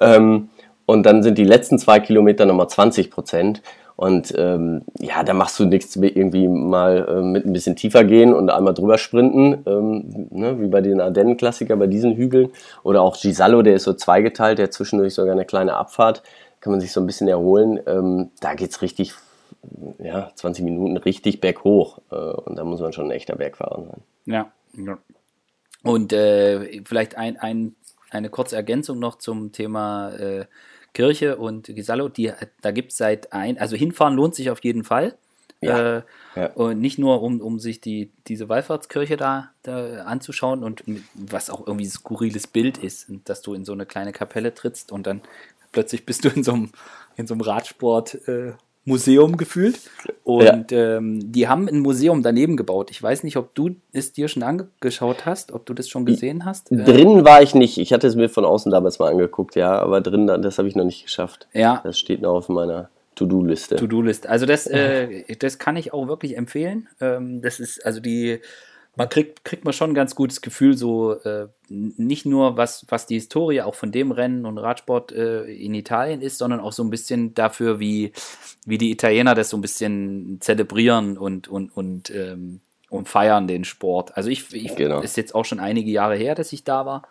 [0.00, 0.50] Ähm,
[0.84, 3.62] und dann sind die letzten zwei Kilometer nochmal 20 Prozent.
[3.96, 8.34] Und ähm, ja, da machst du nichts irgendwie mal äh, mit ein bisschen tiefer gehen
[8.34, 12.50] und einmal drüber sprinten, ähm, ne, wie bei den Ardennen-Klassiker, bei diesen Hügeln.
[12.82, 16.22] Oder auch Gisalo, der ist so zweigeteilt, der zwischendurch sogar eine kleine Abfahrt,
[16.60, 17.80] kann man sich so ein bisschen erholen.
[17.86, 19.14] Ähm, da geht's richtig
[19.98, 21.98] ja, 20 Minuten richtig berghoch.
[22.10, 24.02] Äh, und da muss man schon ein echter Bergfahrer sein.
[24.26, 24.52] Ja.
[24.74, 24.98] ja.
[25.82, 27.76] Und äh, vielleicht ein, ein,
[28.10, 30.44] eine kurze Ergänzung noch zum Thema äh,
[30.96, 32.08] Kirche und Gisallo.
[32.08, 32.32] Die,
[32.62, 35.18] da gibt es seit ein, also hinfahren lohnt sich auf jeden Fall.
[35.60, 36.02] Ja, äh,
[36.34, 36.46] ja.
[36.52, 41.66] Und nicht nur, um, um sich die, diese Wallfahrtskirche da, da anzuschauen und was auch
[41.66, 45.20] irgendwie ein skurriles Bild ist, dass du in so eine kleine Kapelle trittst und dann
[45.72, 46.70] plötzlich bist du in so einem,
[47.16, 48.52] in so einem Radsport äh,
[48.86, 49.78] Museum gefühlt.
[50.24, 50.96] Und ja.
[50.96, 52.90] ähm, die haben ein Museum daneben gebaut.
[52.90, 56.44] Ich weiß nicht, ob du es dir schon angeschaut hast, ob du das schon gesehen
[56.44, 56.72] hast.
[56.72, 57.78] Äh, drinnen war ich nicht.
[57.78, 60.76] Ich hatte es mir von außen damals mal angeguckt, ja, aber drinnen, das habe ich
[60.76, 61.48] noch nicht geschafft.
[61.52, 61.80] Ja.
[61.84, 63.76] Das steht noch auf meiner To-Do-Liste.
[63.76, 64.26] To-Do-List.
[64.28, 66.88] Also das, äh, das kann ich auch wirklich empfehlen.
[67.00, 68.40] Ähm, das ist, also die
[68.96, 73.06] man kriegt, kriegt man schon ein ganz gutes Gefühl, so äh, nicht nur was, was
[73.06, 76.82] die Historie auch von dem Rennen und Radsport äh, in Italien ist, sondern auch so
[76.82, 78.12] ein bisschen dafür, wie,
[78.64, 83.64] wie die Italiener das so ein bisschen zelebrieren und, und, und, ähm, und feiern den
[83.64, 84.16] Sport.
[84.16, 85.00] Also ich, ich genau.
[85.00, 87.02] ist jetzt auch schon einige Jahre her, dass ich da war.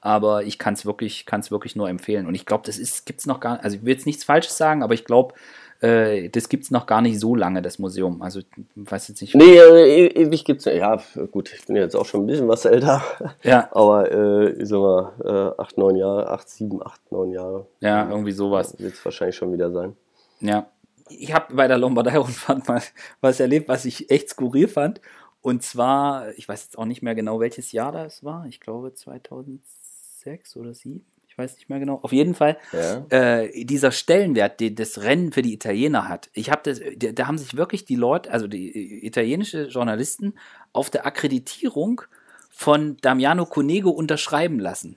[0.00, 2.26] Aber ich kann es wirklich, kann's wirklich nur empfehlen.
[2.26, 4.82] Und ich glaube, das ist, gibt's noch gar also ich will jetzt nichts Falsches sagen,
[4.82, 5.34] aber ich glaube,
[5.84, 8.22] äh, das gibt es noch gar nicht so lange, das Museum.
[8.22, 9.34] Also, ich weiß jetzt nicht.
[9.34, 10.98] Nee, äh, ewig gibt es ja.
[11.30, 13.02] gut, ich bin jetzt auch schon ein bisschen was älter.
[13.42, 13.68] Ja.
[13.72, 17.66] Aber, äh, ich sag mal, äh, acht, neun Jahre, acht, sieben, acht, neun Jahre.
[17.80, 18.78] Ja, irgendwie sowas.
[18.78, 19.94] Wird es wahrscheinlich schon wieder sein.
[20.40, 20.68] Ja.
[21.10, 22.82] Ich habe bei der Lombardei-Rundfahrt mal
[23.20, 25.02] was erlebt, was ich echt skurril fand.
[25.42, 28.46] Und zwar, ich weiß jetzt auch nicht mehr genau, welches Jahr das war.
[28.46, 31.98] Ich glaube 2006 oder 2007 ich weiß nicht mehr genau.
[32.00, 33.06] Auf jeden Fall, ja.
[33.08, 36.30] äh, dieser Stellenwert, den das Rennen für die Italiener hat.
[36.32, 40.34] Ich habe das, da, haben sich wirklich die Leute, also die italienische Journalisten,
[40.72, 42.02] auf der Akkreditierung
[42.50, 44.96] von Damiano Conego unterschreiben lassen.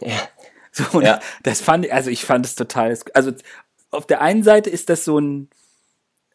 [0.00, 0.28] Ja.
[0.70, 1.18] So, ja.
[1.42, 3.32] das fand, also ich fand es total, also
[3.90, 5.48] auf der einen Seite ist das so ein,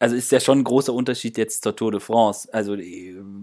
[0.03, 2.49] also ist ja schon ein großer Unterschied jetzt zur Tour de France.
[2.51, 2.75] Also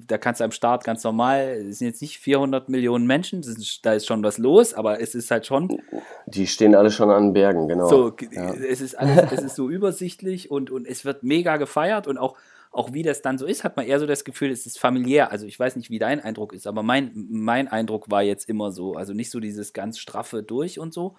[0.06, 3.80] da kannst du am Start ganz normal, es sind jetzt nicht 400 Millionen Menschen, ist,
[3.86, 5.80] da ist schon was los, aber es ist halt schon.
[6.26, 7.88] Die stehen alle schon an Bergen, genau.
[7.88, 8.52] So, ja.
[8.52, 12.36] es ist alles, es ist so übersichtlich und, und es wird mega gefeiert und auch,
[12.72, 15.32] auch wie das dann so ist, hat man eher so das Gefühl, es ist familiär.
[15.32, 18.70] Also ich weiß nicht, wie dein Eindruck ist, aber mein, mein Eindruck war jetzt immer
[18.70, 18.96] so.
[18.96, 21.16] Also nicht so dieses ganz straffe durch und so.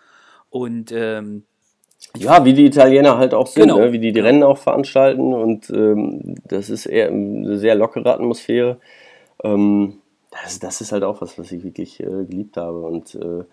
[0.51, 1.45] Und ähm,
[2.18, 3.80] ja, wie die Italiener halt auch sind, genau.
[3.80, 3.92] ne?
[3.92, 8.78] wie die die Rennen auch veranstalten und ähm, das ist eher eine sehr lockere Atmosphäre.
[9.44, 10.00] Ähm,
[10.32, 13.44] das, das, ist halt auch was, was ich wirklich äh, geliebt habe und äh,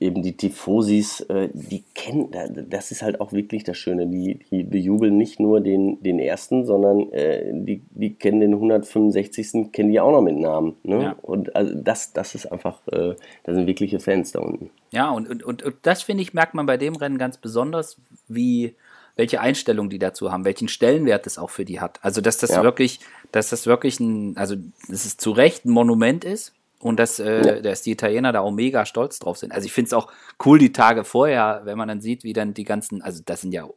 [0.00, 2.30] eben die Tifosis, äh, die kennen,
[2.68, 6.64] das ist halt auch wirklich das Schöne, die, die bejubeln nicht nur den, den ersten,
[6.64, 9.72] sondern äh, die, die kennen den 165.
[9.72, 10.76] kennen die auch noch mit Namen.
[10.82, 11.02] Ne?
[11.02, 11.16] Ja.
[11.22, 14.70] Und also das, das ist einfach, äh, da sind wirkliche Fans da unten.
[14.92, 17.98] Ja, und, und, und, und das finde ich, merkt man bei dem Rennen ganz besonders,
[18.28, 18.74] wie
[19.16, 21.98] welche Einstellung die dazu haben, welchen Stellenwert es auch für die hat.
[22.02, 22.62] Also dass das ja.
[22.62, 23.00] wirklich,
[23.32, 24.56] dass das wirklich ein, also
[24.88, 26.52] dass es zu Recht ein Monument ist,
[26.86, 29.52] und dass, äh, dass die Italiener da auch mega stolz drauf sind.
[29.52, 30.06] Also ich finde es auch
[30.44, 33.52] cool, die Tage vorher, wenn man dann sieht, wie dann die ganzen, also das sind
[33.52, 33.68] ja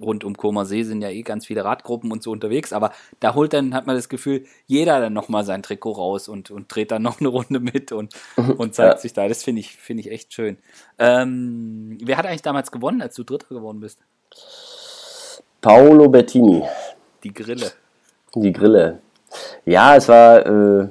[0.00, 3.34] rund um Koma See sind ja eh ganz viele Radgruppen und so unterwegs, aber da
[3.34, 6.92] holt dann, hat man das Gefühl, jeder dann nochmal sein Trikot raus und, und dreht
[6.92, 8.52] dann noch eine Runde mit und, mhm.
[8.52, 9.00] und zeigt ja.
[9.00, 9.26] sich da.
[9.26, 10.58] Das finde ich, finde ich echt schön.
[10.98, 13.98] Ähm, wer hat eigentlich damals gewonnen, als du Dritter geworden bist?
[15.60, 16.62] Paolo Bettini.
[17.24, 17.72] Die Grille.
[18.36, 19.00] Die Grille.
[19.64, 20.88] Ja, es war, äh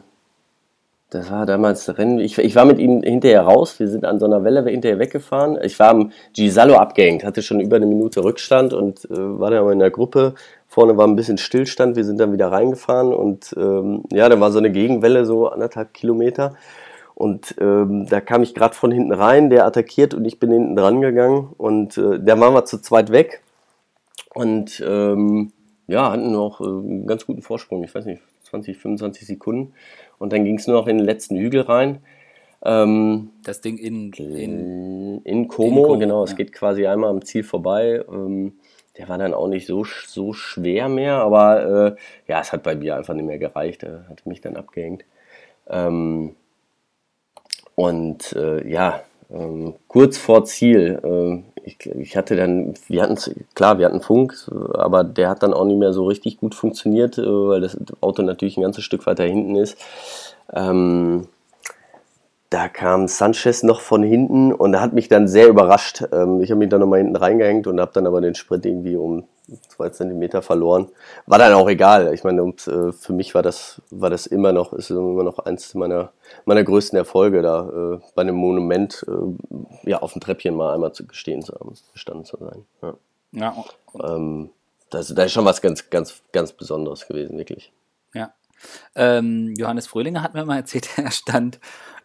[1.14, 2.20] das war damals Rennen.
[2.20, 3.80] Ich, ich, war mit ihm hinterher raus.
[3.80, 5.60] Wir sind an so einer Welle hinterher weggefahren.
[5.62, 9.60] Ich war am Gisallo abgehängt, hatte schon über eine Minute Rückstand und äh, war dann
[9.60, 10.34] aber in der Gruppe.
[10.68, 11.96] Vorne war ein bisschen Stillstand.
[11.96, 15.94] Wir sind dann wieder reingefahren und ähm, ja, da war so eine Gegenwelle, so anderthalb
[15.94, 16.56] Kilometer.
[17.16, 20.76] Und ähm, da kam ich gerade von hinten rein, der attackiert und ich bin hinten
[20.76, 21.50] dran gegangen.
[21.58, 23.44] Und äh, da waren wir zu zweit weg.
[24.34, 25.52] Und ähm,
[25.86, 27.84] ja, hatten noch äh, einen ganz guten Vorsprung.
[27.84, 28.22] Ich weiß nicht,
[28.54, 29.74] 20, 25 Sekunden.
[30.20, 32.00] Und dann ging es nur noch in den letzten Hügel rein.
[32.64, 36.20] Ähm, das Ding in, in, in Como, in Como genau.
[36.20, 36.32] Ja.
[36.32, 38.04] Es geht quasi einmal am Ziel vorbei.
[38.08, 38.54] Ähm,
[38.98, 42.76] der war dann auch nicht so, so schwer mehr, aber äh, ja, es hat bei
[42.76, 43.82] mir einfach nicht mehr gereicht.
[43.84, 45.04] Er hat mich dann abgehängt.
[45.68, 46.36] Ähm,
[47.76, 53.18] und äh, ja, ähm, kurz vor Ziel, äh, ich, ich, hatte dann, wir hatten
[53.56, 57.18] klar, wir hatten Funk, aber der hat dann auch nicht mehr so richtig gut funktioniert,
[57.18, 59.78] äh, weil das Auto natürlich ein ganzes Stück weiter hinten ist.
[60.52, 61.28] Ähm,
[62.50, 66.04] da kam Sanchez noch von hinten und er hat mich dann sehr überrascht.
[66.12, 68.96] Ähm, ich habe mich dann nochmal hinten reingehängt und habe dann aber den Sprint irgendwie
[68.96, 69.24] um
[69.68, 70.90] zwei Zentimeter verloren.
[71.26, 72.14] War dann auch egal.
[72.14, 75.40] Ich meine, und, äh, für mich war das, war das immer noch, ist immer noch
[75.40, 76.12] eins meiner,
[76.46, 80.94] meiner größten Erfolge, da äh, bei einem Monument äh, ja, auf dem Treppchen mal einmal
[80.94, 82.66] zu gestehen zu haben, gestanden zu sein.
[82.82, 82.96] Ja.
[83.32, 83.66] ja.
[84.04, 84.50] Ähm,
[84.90, 87.72] das, das ist schon was ganz, ganz, ganz Besonderes gewesen, wirklich.
[88.14, 88.34] Ja.
[88.96, 91.60] Ähm, Johannes Fröhlinger hat mir mal erzählt, er stand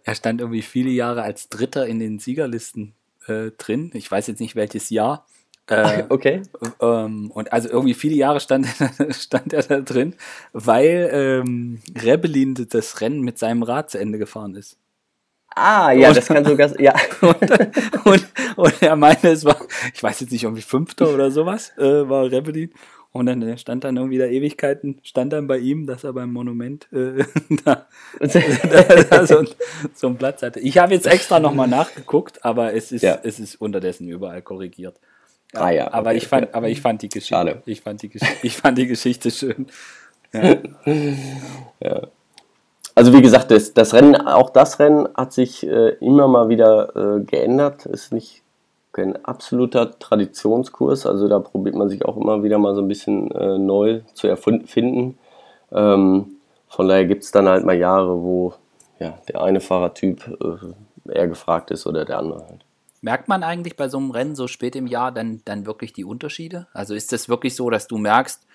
[0.08, 2.94] er stand irgendwie viele Jahre als Dritter in den Siegerlisten
[3.26, 3.90] äh, drin.
[3.92, 5.26] Ich weiß jetzt nicht welches Jahr.
[5.68, 6.42] Äh, okay.
[6.80, 8.66] Ähm, und also irgendwie viele Jahre stand,
[9.10, 10.14] stand er da drin,
[10.52, 14.78] weil ähm, Rebellin das Rennen mit seinem Rad zu Ende gefahren ist.
[15.54, 16.94] Ah, ja, und, das kann sogar, ja.
[17.20, 18.26] und, und,
[18.56, 19.56] und, er meinte, es war,
[19.92, 22.72] ich weiß jetzt nicht, irgendwie Fünfter oder sowas, äh, war Rebellin.
[23.10, 26.86] Und dann stand dann irgendwie da Ewigkeiten, stand dann bei ihm, dass er beim Monument
[26.92, 27.24] äh,
[27.64, 27.86] da,
[28.20, 29.44] da, da so,
[29.94, 30.60] so, einen Platz hatte.
[30.60, 33.18] Ich habe jetzt extra nochmal nachgeguckt, aber es ist, ja.
[33.22, 35.00] es ist unterdessen überall korrigiert.
[35.54, 35.92] Ah ja.
[35.92, 37.34] Aber ich fand, aber ich fand die Geschichte.
[37.34, 37.62] Schade.
[37.66, 38.10] Ich fand die,
[38.42, 39.66] ich fand die Geschichte schön.
[40.32, 40.56] Ja.
[41.80, 42.02] ja.
[42.94, 46.96] Also wie gesagt, das, das Rennen, auch das Rennen hat sich äh, immer mal wieder
[46.96, 47.86] äh, geändert.
[47.86, 48.42] Ist nicht
[48.92, 51.06] kein absoluter Traditionskurs.
[51.06, 54.26] Also da probiert man sich auch immer wieder mal so ein bisschen äh, neu zu
[54.26, 55.18] erfinden.
[55.70, 56.26] Ähm,
[56.66, 58.54] von daher gibt es dann halt mal Jahre, wo
[58.98, 62.64] ja, der eine Fahrertyp äh, eher gefragt ist oder der andere halt.
[63.00, 66.04] Merkt man eigentlich bei so einem Rennen so spät im Jahr dann, dann wirklich die
[66.04, 66.66] Unterschiede?
[66.72, 68.46] Also ist das wirklich so, dass du merkst,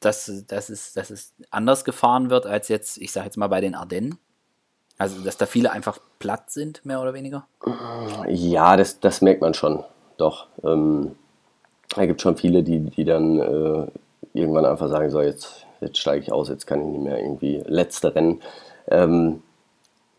[0.00, 3.60] dass, dass, es, dass es anders gefahren wird als jetzt, ich sage jetzt mal bei
[3.60, 4.18] den Ardennen?
[4.98, 7.46] Also, dass da viele einfach platt sind, mehr oder weniger?
[8.28, 9.82] Ja, das, das merkt man schon.
[10.16, 10.46] Doch.
[10.62, 11.16] Ähm,
[11.94, 13.86] da gibt schon viele, die, die dann äh,
[14.32, 17.62] irgendwann einfach sagen: So, jetzt, jetzt steige ich aus, jetzt kann ich nicht mehr irgendwie
[17.66, 18.40] letzte Rennen.
[18.88, 19.42] Ähm,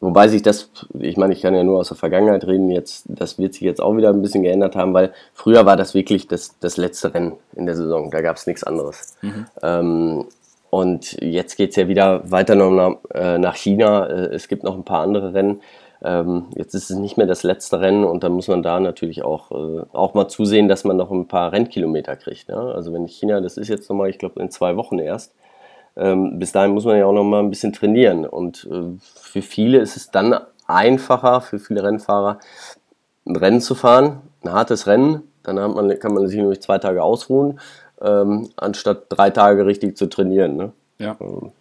[0.04, 3.40] wobei sich das, ich meine, ich kann ja nur aus der Vergangenheit reden, jetzt, das
[3.40, 6.60] wird sich jetzt auch wieder ein bisschen geändert haben, weil früher war das wirklich das,
[6.60, 8.12] das letzte Rennen in der Saison.
[8.12, 9.16] Da gab es nichts anderes.
[9.22, 9.46] Mhm.
[9.62, 10.26] Ähm,
[10.70, 14.08] und jetzt geht es ja wieder weiter nach, äh, nach China.
[14.08, 15.62] Äh, es gibt noch ein paar andere Rennen.
[16.04, 19.24] Ähm, jetzt ist es nicht mehr das letzte Rennen und dann muss man da natürlich
[19.24, 22.50] auch, äh, auch mal zusehen, dass man noch ein paar Rennkilometer kriegt.
[22.50, 22.58] Ne?
[22.58, 25.34] Also wenn China, das ist jetzt nochmal, ich glaube, in zwei Wochen erst.
[25.96, 28.26] Ähm, bis dahin muss man ja auch noch mal ein bisschen trainieren.
[28.26, 30.36] Und äh, für viele ist es dann
[30.68, 32.40] einfacher, für viele Rennfahrer,
[33.26, 35.24] ein Rennen zu fahren, ein hartes Rennen.
[35.44, 37.60] Dann man, kann man sich nämlich zwei Tage ausruhen
[38.04, 40.56] ähm, anstatt drei Tage richtig zu trainieren.
[40.58, 40.72] Ne?
[41.00, 41.16] Ja.
[41.20, 41.52] Ähm.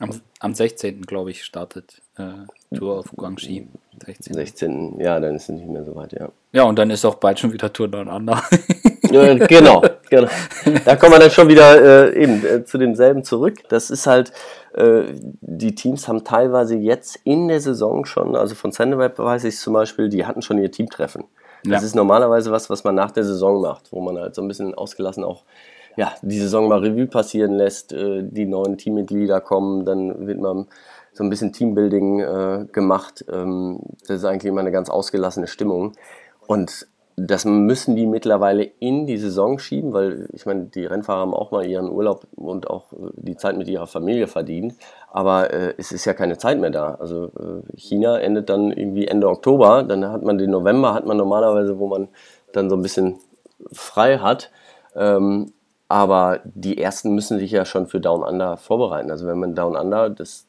[0.00, 0.10] Am,
[0.40, 1.02] am 16.
[1.02, 3.68] glaube ich startet äh, Tour auf Guangxi.
[4.04, 4.34] 16.
[4.34, 5.00] 16.
[5.00, 6.30] Ja, dann ist es nicht mehr so weit, ja.
[6.52, 8.42] Ja, und dann ist auch bald schon wieder Tour Down Under.
[9.10, 10.28] ja, genau, genau.
[10.84, 13.58] Da kommen wir dann schon wieder äh, eben äh, zu demselben zurück.
[13.68, 14.32] Das ist halt,
[14.74, 15.02] äh,
[15.40, 19.74] die Teams haben teilweise jetzt in der Saison schon, also von Sandweb weiß ich zum
[19.74, 21.24] Beispiel, die hatten schon ihr Teamtreffen.
[21.64, 21.86] Das ja.
[21.86, 24.74] ist normalerweise was, was man nach der Saison macht, wo man halt so ein bisschen
[24.74, 25.44] ausgelassen auch
[26.00, 30.66] ja, die Saison mal Revue passieren lässt, äh, die neuen Teammitglieder kommen, dann wird man
[31.12, 33.22] so ein bisschen Teambuilding äh, gemacht.
[33.30, 35.92] Ähm, das ist eigentlich immer eine ganz ausgelassene Stimmung.
[36.46, 41.34] Und das müssen die mittlerweile in die Saison schieben, weil ich meine, die Rennfahrer haben
[41.34, 44.76] auch mal ihren Urlaub und auch äh, die Zeit mit ihrer Familie verdient.
[45.12, 46.94] Aber äh, es ist ja keine Zeit mehr da.
[46.94, 51.18] Also äh, China endet dann irgendwie Ende Oktober, dann hat man den November, hat man
[51.18, 52.08] normalerweise, wo man
[52.54, 53.18] dann so ein bisschen
[53.70, 54.50] frei hat.
[54.96, 55.52] Ähm,
[55.90, 59.10] aber die ersten müssen sich ja schon für Down Under vorbereiten.
[59.10, 60.46] Also wenn man Down Under, das,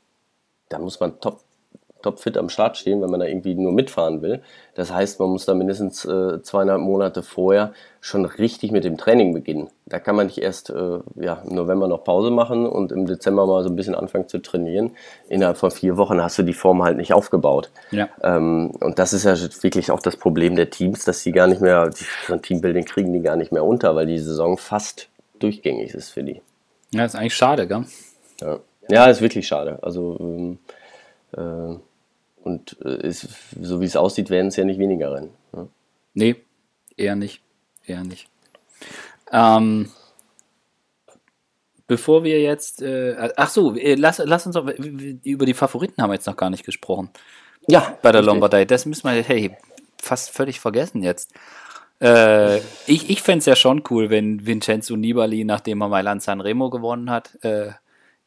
[0.69, 1.39] da muss man top
[2.01, 4.41] topfit am Start stehen, wenn man da irgendwie nur mitfahren will.
[4.73, 9.33] Das heißt, man muss da mindestens äh, zweieinhalb Monate vorher schon richtig mit dem Training
[9.33, 9.69] beginnen.
[9.85, 13.45] Da kann man nicht erst äh, ja, im November noch Pause machen und im Dezember
[13.45, 14.91] mal so ein bisschen anfangen zu trainieren.
[15.29, 17.69] Innerhalb von vier Wochen hast du die Form halt nicht aufgebaut.
[17.91, 18.09] Ja.
[18.23, 21.61] Ähm, und das ist ja wirklich auch das Problem der Teams, dass sie gar nicht
[21.61, 25.10] mehr, die, so ein Teambuilding kriegen die gar nicht mehr unter, weil die Saison fast
[25.43, 26.41] durchgängig ist für die.
[26.93, 27.85] Ja, ist eigentlich schade, gell?
[28.41, 29.79] Ja, ja ist wirklich schade.
[29.81, 30.59] Also, ähm,
[31.33, 31.77] äh,
[32.43, 33.27] und äh, ist,
[33.61, 35.31] so wie es aussieht, werden es ja nicht weniger Rennen.
[35.53, 35.67] Ne?
[36.13, 36.35] Nee,
[36.97, 37.41] eher nicht.
[37.85, 38.27] Eher nicht.
[39.31, 39.91] Ähm,
[41.87, 46.09] bevor wir jetzt, äh, ach so, äh, lass, lass uns auch, über die Favoriten haben
[46.09, 47.09] wir jetzt noch gar nicht gesprochen.
[47.67, 47.97] Ja.
[48.01, 48.65] Bei der Lombardei.
[48.65, 49.55] Das müssen wir, hey,
[50.01, 51.31] fast völlig vergessen jetzt.
[52.01, 56.69] Äh, ich ich fände es ja schon cool, wenn Vincenzo Nibali, nachdem er Mailand Sanremo
[56.69, 57.71] gewonnen hat, äh,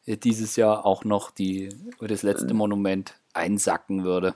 [0.05, 4.35] dieses Jahr auch noch die, das letzte Monument einsacken würde.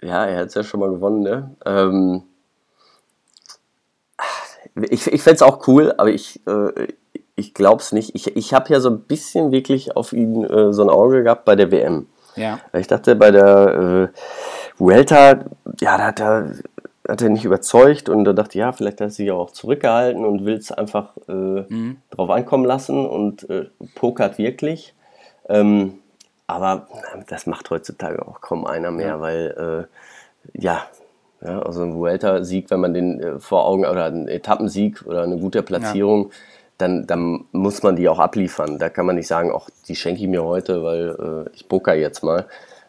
[0.00, 1.54] Ja, er hat es ja schon mal gewonnen, ne?
[1.64, 2.22] Ähm,
[4.90, 6.88] ich ich fände es auch cool, aber ich, äh,
[7.36, 8.14] ich glaube es nicht.
[8.14, 11.44] Ich, ich habe ja so ein bisschen wirklich auf ihn äh, so ein Auge gehabt
[11.44, 12.08] bei der WM.
[12.34, 12.58] Ja.
[12.72, 14.18] Ich dachte, bei der äh,
[14.78, 15.44] Vuelta,
[15.80, 16.52] ja, da hat er,
[17.08, 20.24] hat er nicht überzeugt und da dachte ich, ja, vielleicht hat er sich auch zurückgehalten
[20.24, 21.96] und will es einfach äh, mhm.
[22.10, 24.94] drauf ankommen lassen und äh, pokert wirklich.
[25.48, 25.98] Ähm,
[26.46, 26.86] aber
[27.28, 29.20] das macht heutzutage auch kaum einer mehr, ja.
[29.20, 29.88] weil
[30.54, 30.82] äh, ja,
[31.44, 35.38] ja, also ein Vuelta-Sieg, wenn man den äh, vor Augen oder einen Etappensieg oder eine
[35.38, 36.30] gute Platzierung, ja.
[36.78, 38.78] dann, dann muss man die auch abliefern.
[38.78, 41.94] Da kann man nicht sagen, ach, die schenke ich mir heute, weil äh, ich poker
[41.94, 42.46] jetzt mal.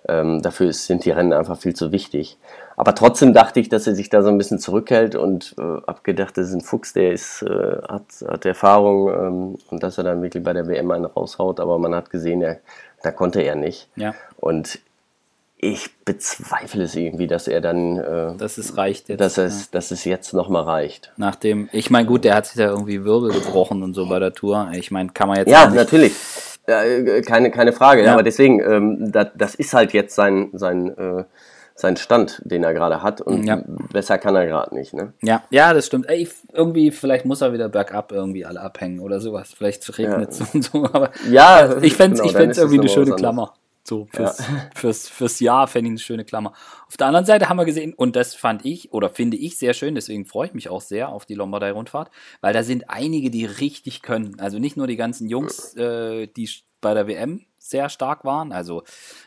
[0.08, 2.38] Ähm, dafür ist, sind die Rennen einfach viel zu wichtig.
[2.75, 6.38] Aber trotzdem dachte ich, dass er sich da so ein bisschen zurückhält und äh, abgedacht,
[6.38, 10.21] das ist ein Fuchs, der ist, äh, hat, hat Erfahrung ähm, und dass er dann
[10.21, 11.59] wirklich bei der WM einen raushaut.
[11.59, 12.59] Aber man hat gesehen, er,
[13.03, 13.89] da konnte er nicht.
[13.95, 14.15] Ja.
[14.38, 14.79] Und
[15.63, 19.67] ich bezweifle es irgendwie, dass er dann, äh, dass es reicht jetzt, dass es, ja.
[19.71, 21.13] dass es jetzt noch mal reicht.
[21.15, 24.33] Nachdem, ich meine, gut, der hat sich da irgendwie Wirbel gebrochen und so bei der
[24.33, 24.69] Tour.
[24.73, 26.13] Ich meine, kann man jetzt ja natürlich,
[26.65, 28.03] äh, keine keine Frage.
[28.03, 28.13] Ja.
[28.13, 31.23] Aber deswegen, ähm, das, das ist halt jetzt sein sein äh,
[31.75, 33.63] sein Stand, den er gerade hat und ja.
[33.91, 34.93] besser kann er gerade nicht.
[34.93, 35.13] Ne?
[35.21, 36.07] Ja, ja, das stimmt.
[36.07, 39.53] Ey, irgendwie, vielleicht muss er wieder bergab irgendwie alle abhängen oder sowas.
[39.55, 40.45] Vielleicht regnet es ja.
[40.53, 40.86] und so.
[40.86, 43.53] Aber ja, ich fände es genau, irgendwie eine schöne Klammer.
[43.86, 44.45] So fürs, ja.
[44.73, 46.53] fürs, fürs Jahr fände ich eine schöne Klammer.
[46.88, 49.73] Auf der anderen Seite haben wir gesehen, und das fand ich oder finde ich sehr
[49.73, 52.09] schön, deswegen freue ich mich auch sehr auf die Lombardei-Rundfahrt,
[52.39, 54.39] weil da sind einige, die richtig können.
[54.39, 58.84] Also nicht nur die ganzen Jungs, äh, die bei der WM sehr stark waren, also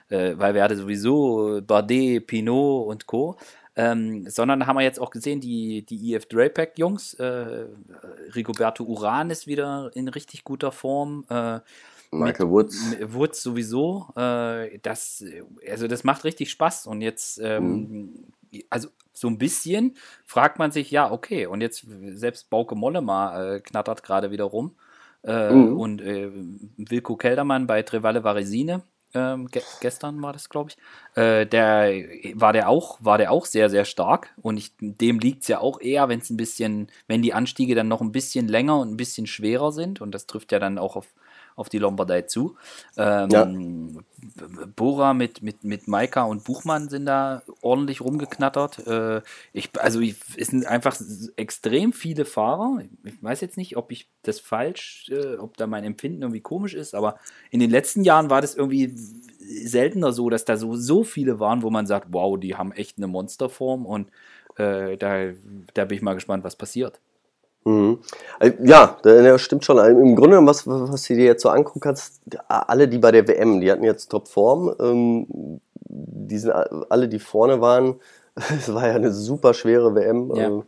[0.09, 3.37] äh, weil wir hatten sowieso Bardet, Pinot und Co.,
[3.79, 7.67] ähm, sondern haben wir jetzt auch gesehen, die, die EF Drapac-Jungs, äh,
[8.35, 11.61] Rigoberto Uran ist wieder in richtig guter Form, äh,
[12.11, 12.97] Michael Woods.
[13.01, 14.07] Woods sowieso.
[14.17, 15.25] Äh, das,
[15.69, 16.87] also das macht richtig Spaß.
[16.87, 18.15] Und jetzt, ähm,
[18.51, 18.63] mhm.
[18.71, 23.61] also so ein bisschen fragt man sich, ja, okay, und jetzt selbst Bauke Mollema äh,
[23.61, 24.75] knattert gerade wieder rum.
[25.27, 25.79] Äh, mhm.
[25.79, 26.31] Und äh,
[26.77, 32.53] Wilko Keldermann bei Trevalle Varesine, ähm, ge gestern war das, glaube ich, äh, der war
[32.53, 34.35] der auch, war der auch sehr, sehr stark.
[34.41, 37.75] Und ich, dem liegt es ja auch eher, wenn es ein bisschen, wenn die Anstiege
[37.75, 40.01] dann noch ein bisschen länger und ein bisschen schwerer sind.
[40.01, 41.07] Und das trifft ja dann auch auf
[41.57, 42.57] auf die Lombardei zu.
[42.97, 43.51] Ähm, ja.
[44.77, 48.87] Bora mit, mit, mit Maika und Buchmann sind da ordentlich rumgeknattert.
[48.87, 50.97] Äh, ich, also ich, es sind einfach
[51.37, 52.83] extrem viele Fahrer.
[53.05, 56.75] Ich weiß jetzt nicht, ob ich das falsch, äh, ob da mein Empfinden irgendwie komisch
[56.75, 57.19] ist, aber
[57.51, 61.63] in den letzten Jahren war das irgendwie seltener so, dass da so, so viele waren,
[61.63, 64.11] wo man sagt, wow, die haben echt eine Monsterform und
[64.57, 65.33] äh, da,
[65.75, 67.01] da bin ich mal gespannt, was passiert.
[67.67, 67.99] Mhm.
[68.39, 69.79] Äh, ja, das stimmt schon.
[69.79, 73.61] Im Grunde, was, was du dir jetzt so angucken kannst, alle, die bei der WM,
[73.61, 77.97] die hatten jetzt Topform, ähm, die sind alle, die vorne waren,
[78.57, 80.33] es war ja eine super schwere WM.
[80.37, 80.47] Ja.
[80.47, 80.63] Ähm,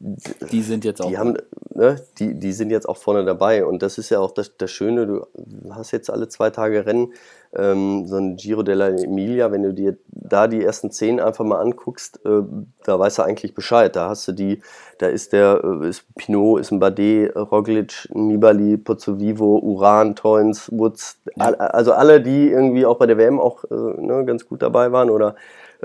[0.00, 1.08] die sind jetzt auch.
[1.08, 1.36] Die, haben,
[1.74, 3.64] ne, die, die sind jetzt auch vorne dabei.
[3.64, 5.26] Und das ist ja auch das, das Schöne, du
[5.70, 7.12] hast jetzt alle zwei Tage Rennen,
[7.56, 11.60] ähm, so ein Giro della Emilia, wenn du dir da die ersten zehn einfach mal
[11.60, 12.42] anguckst, äh,
[12.84, 13.94] da weißt du eigentlich Bescheid.
[13.96, 14.60] Da hast du die,
[14.98, 21.18] da ist der, äh, ist Pinot, ist ein Bardet, Roglic, Nibali, Pozzovivo, Uran, Toins, Woods,
[21.36, 21.46] ja.
[21.46, 24.92] all, also alle, die irgendwie auch bei der WM auch äh, ne, ganz gut dabei
[24.92, 25.36] waren oder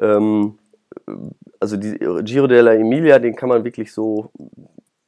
[0.02, 0.58] ähm,
[1.60, 4.32] also die Giro della Emilia, den kann man wirklich so,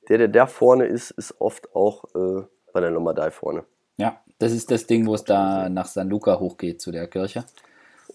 [0.09, 2.43] der, der da vorne ist, ist oft auch äh,
[2.73, 3.63] bei der Lombardei vorne.
[3.97, 7.45] Ja, das ist das Ding, wo es da nach San Luca hochgeht zu der Kirche.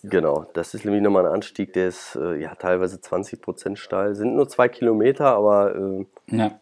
[0.03, 4.15] Genau, das ist nämlich nochmal ein Anstieg, der ist äh, ja teilweise 20 Prozent steil.
[4.15, 6.59] Sind nur zwei Kilometer, aber äh, ja.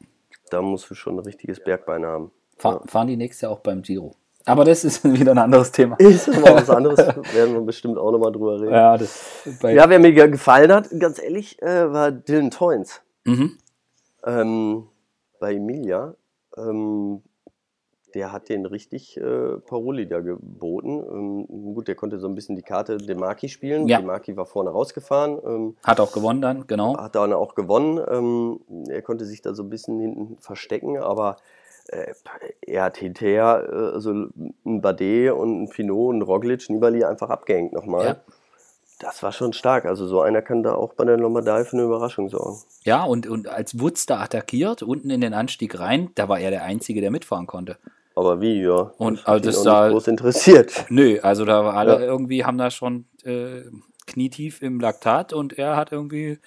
[0.50, 2.30] da musst du schon ein richtiges Bergbein haben.
[2.56, 2.86] Fahr, ja.
[2.86, 4.14] Fahren die nächstes Jahr auch beim Giro?
[4.46, 5.96] Aber das ist wieder ein anderes Thema.
[5.98, 6.98] Ist aber was anderes,
[7.34, 8.72] werden wir bestimmt auch nochmal drüber reden.
[8.72, 13.00] Ja, das Ja, wer mir ge- gefallen hat, ganz ehrlich, äh, war Dylan Toynes.
[13.24, 13.58] Mhm.
[14.24, 14.84] Ähm,
[15.40, 16.14] bei Emilia.
[16.56, 17.22] Ähm,
[18.14, 21.02] der hat den richtig äh, Paroli da geboten.
[21.10, 23.88] Ähm, gut, der konnte so ein bisschen die Karte Demaki spielen.
[23.88, 23.98] Ja.
[23.98, 25.38] Demaki war vorne rausgefahren.
[25.44, 26.96] Ähm, Hat auch gewonnen dann, genau.
[26.96, 28.00] hat dann auch gewonnen.
[28.08, 31.38] Ähm, er konnte sich da so ein bisschen hinten verstecken, aber
[31.88, 37.30] er hat hinterher äh, so ein Bardet und ein Pinot und ein Roglic, Nibali einfach
[37.30, 38.04] abgehängt nochmal.
[38.06, 38.16] Ja.
[39.00, 39.84] Das war schon stark.
[39.86, 42.58] Also so einer kann da auch bei der Lombardei für eine Überraschung sorgen.
[42.84, 46.50] Ja, und, und als Woods da attackiert, unten in den Anstieg rein, da war er
[46.50, 47.76] der Einzige, der mitfahren konnte.
[48.16, 48.92] Aber wie, ja.
[48.96, 50.86] Und, also das nicht groß interessiert.
[50.90, 52.00] Nö, also da war alle Ja.
[52.00, 53.62] irgendwie, haben da schon äh,
[54.06, 56.38] knietief im Laktat und er hat irgendwie,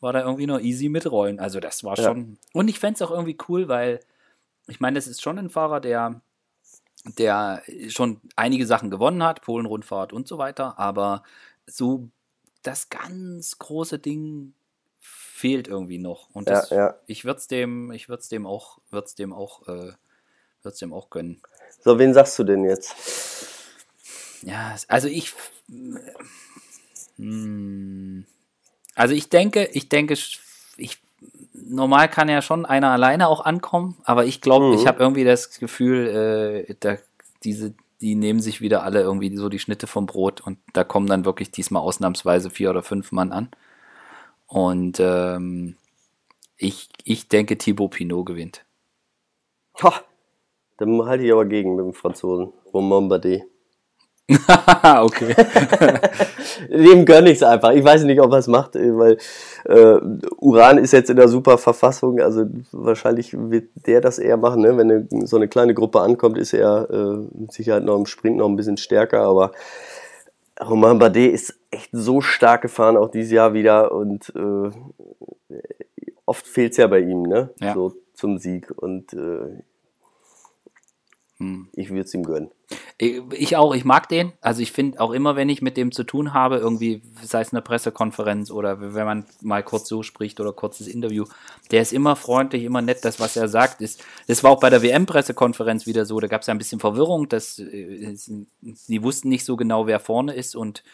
[0.00, 1.38] war da irgendwie noch easy mitrollen.
[1.38, 2.04] Also das war Ja.
[2.04, 2.36] schon.
[2.52, 4.00] Und ich fände es auch irgendwie cool, weil
[4.66, 6.20] ich meine, das ist schon ein Fahrer, der,
[7.18, 11.22] der schon einige Sachen gewonnen hat, Polen-Rundfahrt und so weiter, aber
[11.66, 12.08] so
[12.62, 14.54] das ganz große Ding
[15.00, 16.30] fehlt irgendwie noch.
[16.30, 16.94] Und Ja, das, ja.
[17.06, 19.92] ich würde es dem, ich würde dem auch, würde dem auch, äh,
[20.62, 21.42] würde dem auch gönnen.
[21.80, 22.94] So, wen sagst du denn jetzt?
[24.42, 25.34] Ja, also ich.
[27.16, 28.26] Hm,
[28.94, 30.16] Also ich denke, ich denke,
[31.68, 34.74] normal kann ja schon einer alleine auch ankommen, aber ich glaube, Mhm.
[34.74, 36.96] ich habe irgendwie das Gefühl, äh, da,
[37.44, 41.06] diese, die nehmen sich wieder alle irgendwie so die Schnitte vom Brot und da kommen
[41.06, 43.48] dann wirklich diesmal ausnahmsweise vier oder fünf Mann an.
[44.46, 45.76] Und ähm,
[46.56, 48.64] ich, ich denke, Thibaut Pinot gewinnt.
[49.82, 49.94] Ha,
[50.78, 52.52] dann halte ich aber gegen mit dem Franzosen.
[52.72, 53.42] Romain Bardet.
[55.00, 55.34] okay.
[56.70, 57.72] Dem gönne ich es einfach.
[57.72, 59.18] Ich weiß nicht, ob er es macht, äh, weil
[59.64, 60.00] äh,
[60.38, 62.20] Uran ist jetzt in der super Verfassung.
[62.20, 64.62] Also wahrscheinlich wird der das eher machen.
[64.62, 64.76] Ne?
[64.76, 68.36] Wenn eine, so eine kleine Gruppe ankommt, ist er äh, mit Sicherheit noch im Sprint
[68.36, 69.22] noch ein bisschen stärker.
[69.22, 69.52] Aber
[70.60, 73.92] Romain Bardet ist echt so stark gefahren, auch dieses Jahr wieder.
[73.92, 75.56] Und äh,
[76.26, 77.50] oft fehlt es ja bei ihm, ne?
[77.60, 77.74] Ja.
[77.74, 78.70] So zum Sieg.
[78.76, 79.62] Und äh,
[81.42, 81.66] Hm.
[81.74, 82.50] ich würde es ihm gönnen.
[82.98, 84.32] Ich auch, ich mag den.
[84.40, 87.52] Also ich finde auch immer, wenn ich mit dem zu tun habe, irgendwie, sei es
[87.52, 91.24] eine Pressekonferenz oder wenn man mal kurz so spricht oder kurzes Interview,
[91.72, 94.04] der ist immer freundlich, immer nett, das, was er sagt, ist.
[94.28, 97.28] Das war auch bei der WM-Pressekonferenz wieder so, da gab es ja ein bisschen Verwirrung,
[97.28, 100.84] dass äh, sie wussten nicht so genau, wer vorne ist und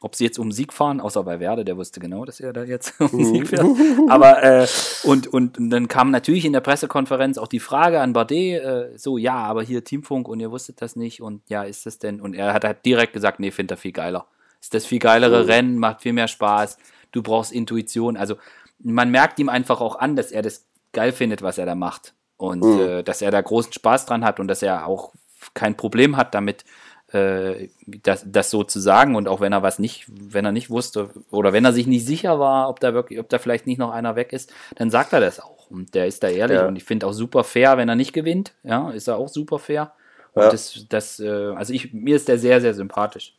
[0.00, 2.64] ob sie jetzt um Sieg fahren, außer bei Werder, der wusste genau, dass er da
[2.64, 3.66] jetzt um Sieg fährt.
[4.08, 4.66] Aber äh,
[5.02, 8.90] und, und, und dann kam natürlich in der Pressekonferenz auch die Frage an Bardet, äh,
[8.96, 12.20] so, ja, aber hier Teamfunk und ihr wusstet das nicht und ja, ist das denn?
[12.20, 14.26] Und er hat halt direkt gesagt, nee, findet er viel geiler.
[14.60, 16.78] Ist das viel geilere Rennen, macht viel mehr Spaß,
[17.12, 18.16] du brauchst Intuition.
[18.16, 18.36] Also
[18.80, 22.14] man merkt ihm einfach auch an, dass er das geil findet, was er da macht.
[22.36, 25.12] Und äh, dass er da großen Spaß dran hat und dass er auch
[25.54, 26.64] kein Problem hat damit,
[27.12, 30.68] äh, das, das so zu sagen und auch wenn er was nicht, wenn er nicht
[30.70, 33.78] wusste oder wenn er sich nicht sicher war, ob da wirklich, ob da vielleicht nicht
[33.78, 36.66] noch einer weg ist, dann sagt er das auch und der ist da ehrlich Ja.
[36.66, 39.58] und ich finde auch super fair, wenn er nicht gewinnt, ja, ist er auch super
[39.58, 39.92] fair
[40.34, 40.50] und Ja.
[40.50, 43.34] das, das, äh, also ich, mir ist der sehr, sehr sympathisch.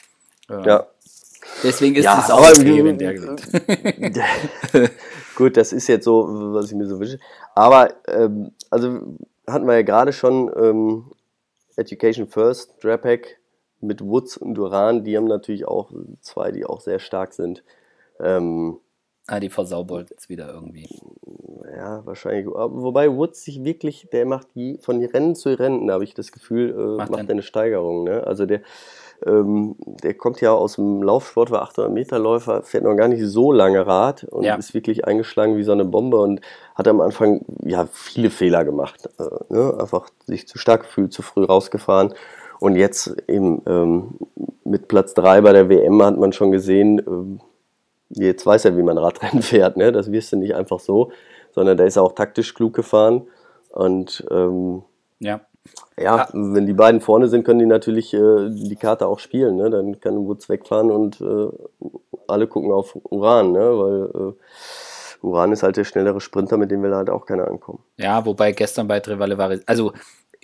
[0.49, 0.87] Äh, Ja.
[1.63, 3.41] Deswegen ist Ja, es auch okay, wenn der gewinnt.
[5.35, 7.17] Gut, das ist jetzt so, was ich mir so wünsche.
[7.55, 9.17] Aber, ähm, also
[9.47, 11.05] hatten wir ja gerade schon ähm,
[11.75, 13.38] Education First, Drapack
[13.81, 17.63] mit Woods und Duran, die haben natürlich auch zwei, die auch sehr stark sind.
[18.19, 18.77] Ähm,
[19.31, 20.87] Ah, die versaubert jetzt wieder irgendwie.
[21.77, 22.47] ja, wahrscheinlich.
[22.47, 26.31] Wobei Woods sich wirklich, der macht je, von Rennen zu Rennen, da habe ich das
[26.31, 28.05] Gefühl, äh, Macht macht eine Steigerung.
[28.05, 28.25] Ne?
[28.25, 28.61] Also der,
[29.23, 33.23] ähm, der kommt ja aus dem Laufsport, war 800 Meter Läufer, fährt noch gar nicht
[33.23, 34.55] so lange Rad und Ja.
[34.55, 36.41] ist wirklich eingeschlagen wie so eine Bombe und
[36.73, 39.07] hat am Anfang ja viele Fehler gemacht.
[39.19, 39.77] Äh, ne?
[39.79, 42.15] Einfach sich zu stark gefühlt, zu früh rausgefahren.
[42.59, 44.15] Und jetzt eben ähm,
[44.63, 47.39] mit Platz 3 bei der WM hat man schon gesehen, ähm,
[48.09, 49.77] jetzt weiß er, wie man Radrennen fährt.
[49.77, 49.91] Ne?
[49.91, 51.11] Das wirst du nicht einfach so,
[51.51, 53.27] sondern da ist er auch taktisch klug gefahren.
[53.69, 54.83] Und ähm,
[55.19, 55.41] Ja.
[55.97, 59.55] ja, wenn die beiden vorne sind, können die natürlich äh, die Karte auch spielen.
[59.55, 59.69] Ne?
[59.69, 61.47] Dann kann Woods wegfahren und äh,
[62.27, 63.59] alle gucken auf Uran, ne?
[63.59, 64.33] weil äh,
[65.21, 67.79] Uran ist halt der schnellere Sprinter, mit dem will halt auch keiner ankommen.
[67.97, 69.93] Ja, wobei gestern bei Trevale war, also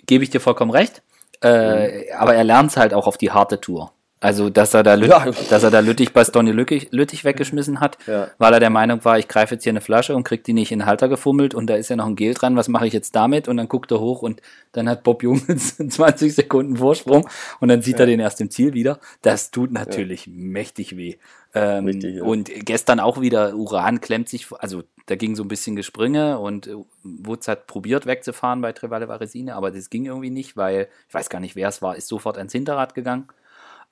[0.06, 1.02] gebe ich dir vollkommen recht,
[1.42, 3.92] äh, aber er lernt es halt auch auf die harte Tour.
[4.18, 5.30] Also, dass er da, Lütt, ja.
[5.50, 8.28] dass er da Lüttich Bastoni Lüttich, Lüttich weggeschmissen hat, ja.
[8.38, 10.72] weil er der Meinung war, ich greife jetzt hier eine Flasche und krieg die nicht
[10.72, 12.94] in den Halter gefummelt und da ist ja noch ein Gel dran, was mache ich
[12.94, 13.46] jetzt damit?
[13.46, 14.40] Und dann guckt er hoch und
[14.72, 17.28] dann hat Bob Jungs 20 Sekunden Vorsprung
[17.60, 18.00] und dann sieht ja.
[18.00, 19.00] er den erst im Ziel wieder.
[19.20, 21.16] Das tut natürlich mächtig weh.
[21.54, 25.76] Ähm, Richtig, und gestern auch wieder, Uran klemmt sich, also da ging so ein bisschen
[25.76, 26.68] Gesprünge und
[27.02, 31.30] Wutz hat probiert wegzufahren bei Trevale Varesine, aber das ging irgendwie nicht, weil ich weiß
[31.30, 33.28] gar nicht, wer es war, ist sofort ans Hinterrad gegangen.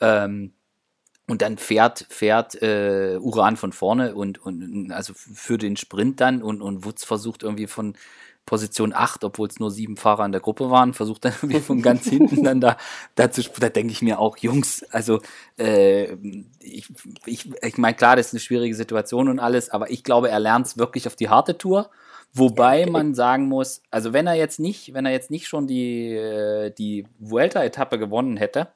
[0.01, 0.53] Ähm,
[1.27, 6.43] und dann fährt, fährt äh, Uran von vorne und, und also für den Sprint dann
[6.43, 7.95] und, und Wutz versucht irgendwie von
[8.47, 11.83] Position 8, obwohl es nur sieben Fahrer in der Gruppe waren, versucht dann irgendwie von
[11.83, 12.77] ganz hinten dann da,
[13.15, 15.21] da zu da denke ich mir auch, Jungs, also
[15.59, 16.13] äh,
[16.61, 16.89] ich,
[17.25, 20.41] ich, ich meine, klar, das ist eine schwierige Situation und alles, aber ich glaube, er
[20.41, 21.91] lernt es wirklich auf die harte Tour.
[22.37, 26.11] Wobei man sagen muss, also wenn er jetzt nicht, wenn er jetzt nicht schon die,
[26.15, 28.69] äh, die Vuelta-Etappe gewonnen hätte,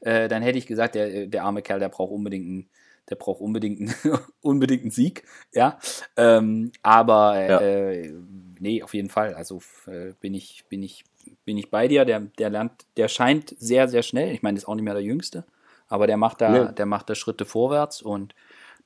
[0.00, 2.68] äh, dann hätte ich gesagt, der, der arme Kerl, der braucht unbedingt einen,
[3.08, 5.22] der braucht unbedingt einen, unbedingt einen Sieg,
[5.52, 5.78] ja.
[6.18, 7.60] Ähm, aber ja.
[7.60, 8.12] Äh,
[8.60, 9.34] nee, auf jeden Fall.
[9.34, 11.04] Also äh, bin ich, bin ich,
[11.44, 12.04] bin ich bei dir.
[12.04, 14.32] Der, der lernt, der scheint sehr, sehr schnell.
[14.32, 15.44] Ich meine, ist auch nicht mehr der Jüngste,
[15.88, 16.72] aber der macht da, nee.
[16.72, 18.34] der macht da Schritte vorwärts und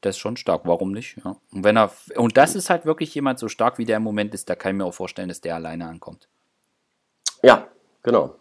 [0.00, 0.62] das ist schon stark.
[0.64, 1.18] Warum nicht?
[1.24, 1.36] Ja.
[1.52, 4.34] Und wenn er, und das ist halt wirklich jemand so stark wie der im Moment
[4.34, 6.28] ist, da kann ich mir auch vorstellen, dass der alleine ankommt.
[7.42, 7.68] Ja,
[8.02, 8.34] genau.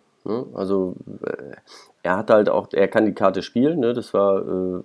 [0.54, 1.56] Also äh,
[2.04, 3.94] er hat halt auch, er kann die Karte spielen, ne?
[3.94, 4.84] das war, äh,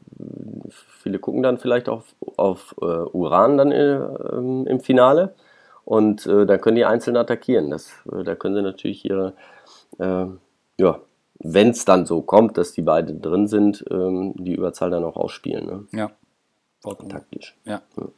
[1.01, 3.97] viele gucken dann vielleicht auf, auf äh, Uran dann äh,
[4.71, 5.35] im Finale
[5.85, 7.71] und äh, dann können die einzeln attackieren.
[7.71, 9.35] Das, äh, da können sie natürlich ihre,
[9.97, 11.01] ja,
[11.39, 15.15] wenn es dann so kommt, dass die beiden drin sind, ähm, die Überzahl dann auch
[15.15, 15.67] ausspielen.
[15.67, 15.87] Ne?
[15.93, 16.11] Ja,
[16.81, 17.11] vollkommen.
[17.11, 17.57] Taktisch.
[17.65, 17.83] Ja.
[17.97, 18.09] ja.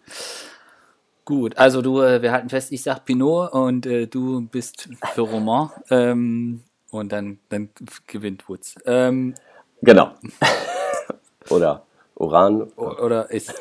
[1.26, 5.70] Gut, also du, wir halten fest, ich sag Pinot und du bist für Roman.
[5.90, 7.68] Ähm, und dann, dann
[8.06, 8.76] gewinnt Woods.
[8.86, 9.34] Ähm,
[9.82, 10.14] genau.
[11.50, 12.62] oder Uran.
[12.62, 13.54] Oder ist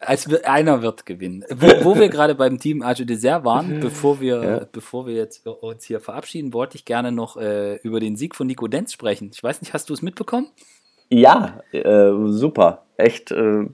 [0.00, 1.44] als einer wird gewinnen.
[1.50, 4.66] Wo, wo wir gerade beim Team Arge Dessert waren, bevor wir, ja.
[4.70, 8.46] bevor wir jetzt uns hier verabschieden, wollte ich gerne noch äh, über den Sieg von
[8.46, 9.30] Nico Denz sprechen.
[9.32, 10.48] Ich weiß nicht, hast du es mitbekommen?
[11.08, 12.84] Ja, äh, super.
[12.96, 13.30] Echt.
[13.30, 13.66] Äh,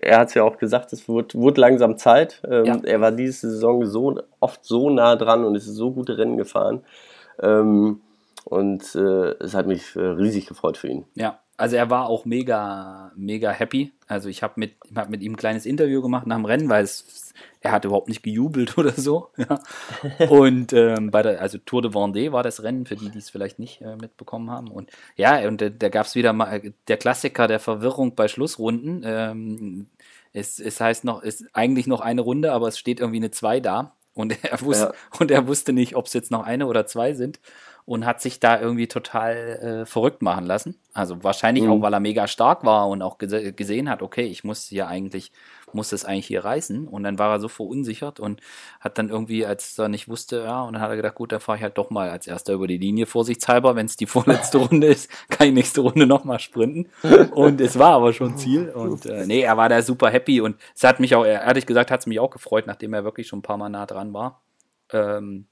[0.00, 2.42] er hat es ja auch gesagt, es wird, wird langsam Zeit.
[2.48, 2.80] Ähm, ja.
[2.84, 6.82] Er war diese Saison so oft so nah dran und ist so gute Rennen gefahren.
[7.40, 8.00] Ähm,
[8.44, 11.04] und äh, es hat mich äh, riesig gefreut für ihn.
[11.14, 13.92] Ja, also er war auch mega, mega happy.
[14.08, 16.82] Also ich habe mit, hab mit ihm ein kleines Interview gemacht nach dem Rennen, weil
[16.82, 19.30] es, er hat überhaupt nicht gejubelt oder so.
[19.36, 19.60] Ja.
[20.28, 23.30] Und ähm, bei der, also Tour de Vendée war das Rennen, für die, die es
[23.30, 24.68] vielleicht nicht äh, mitbekommen haben.
[24.68, 29.02] Und ja, und äh, da gab es wieder mal der Klassiker der Verwirrung bei Schlussrunden.
[29.04, 29.86] Ähm,
[30.32, 33.60] es, es heißt noch, ist eigentlich noch eine Runde, aber es steht irgendwie eine 2
[33.60, 33.94] da.
[34.14, 35.20] Und er, wusste, ja.
[35.20, 37.40] und er wusste nicht, ob es jetzt noch eine oder zwei sind
[37.86, 40.80] und hat sich da irgendwie total äh, verrückt machen lassen.
[40.94, 41.70] Also wahrscheinlich mhm.
[41.70, 44.86] auch, weil er mega stark war und auch gese gesehen hat, okay, ich muss hier
[44.86, 45.32] eigentlich,
[45.74, 46.88] muss das eigentlich hier reißen.
[46.88, 48.40] Und dann war er so verunsichert und
[48.80, 51.40] hat dann irgendwie, als er nicht wusste, ja, und dann hat er gedacht, gut, dann
[51.40, 53.76] fahre ich halt doch mal als erster über die Linie, vorsichtshalber.
[53.76, 56.88] Wenn es die vorletzte Runde ist, kann ich nächste Runde nochmal sprinten.
[57.32, 58.70] Und es war aber schon Ziel.
[58.70, 61.90] Und äh, nee, er war da super happy und es hat mich auch, ehrlich gesagt,
[61.90, 64.40] hat es mich auch gefreut, nachdem er wirklich schon ein paar Mal nah dran war.
[64.90, 65.48] Ähm,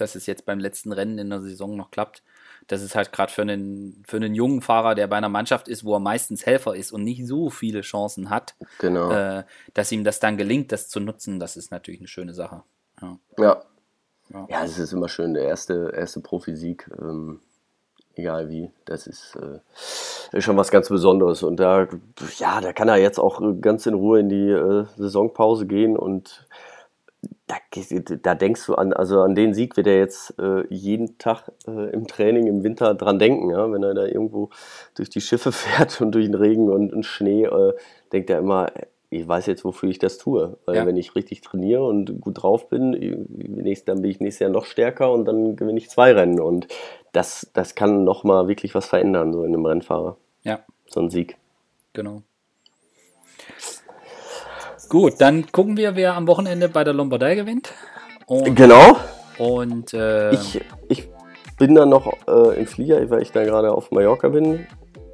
[0.00, 2.22] dass es jetzt beim letzten Rennen in der Saison noch klappt.
[2.66, 5.84] Das ist halt gerade für einen, für einen jungen Fahrer, der bei einer Mannschaft ist,
[5.84, 9.10] wo er meistens Helfer ist und nicht so viele Chancen hat, genau.
[9.10, 9.44] äh,
[9.74, 12.62] dass ihm das dann gelingt, das zu nutzen, das ist natürlich eine schöne Sache.
[13.00, 13.18] Ja.
[14.30, 14.64] Ja, ja.
[14.64, 17.40] es ist immer schön, der erste, erste Profisieg, ähm,
[18.14, 21.42] egal wie, das ist, äh, ist, schon was ganz Besonderes.
[21.42, 21.86] Und da,
[22.38, 26.46] ja, da kann er jetzt auch ganz in Ruhe in die äh, Saisonpause gehen und
[27.48, 31.50] da, da, denkst du an, also an den Sieg wird er jetzt äh, jeden Tag
[31.66, 34.50] äh, im Training im Winter dran denken, ja, wenn er da irgendwo
[34.94, 37.72] durch die Schiffe fährt und durch den Regen und, und Schnee, äh,
[38.12, 38.70] denkt er immer,
[39.10, 40.58] ich weiß jetzt, wofür ich das tue.
[40.66, 40.86] Weil ja.
[40.86, 45.12] wenn ich richtig trainiere und gut drauf bin, dann bin ich nächstes Jahr noch stärker
[45.12, 46.40] und dann gewinne ich zwei Rennen.
[46.40, 46.68] Und
[47.12, 50.18] das, das kann nochmal wirklich was verändern, so in einem Rennfahrer.
[50.42, 50.60] Ja.
[50.86, 51.36] So ein Sieg.
[51.94, 52.22] Genau.
[54.88, 57.72] Gut, dann gucken wir, wer am Wochenende bei der Lombardei gewinnt.
[58.26, 58.96] Und, genau.
[59.38, 61.08] Und äh, ich, ich
[61.58, 64.66] bin dann noch äh, im Flieger, weil ich da gerade auf Mallorca bin.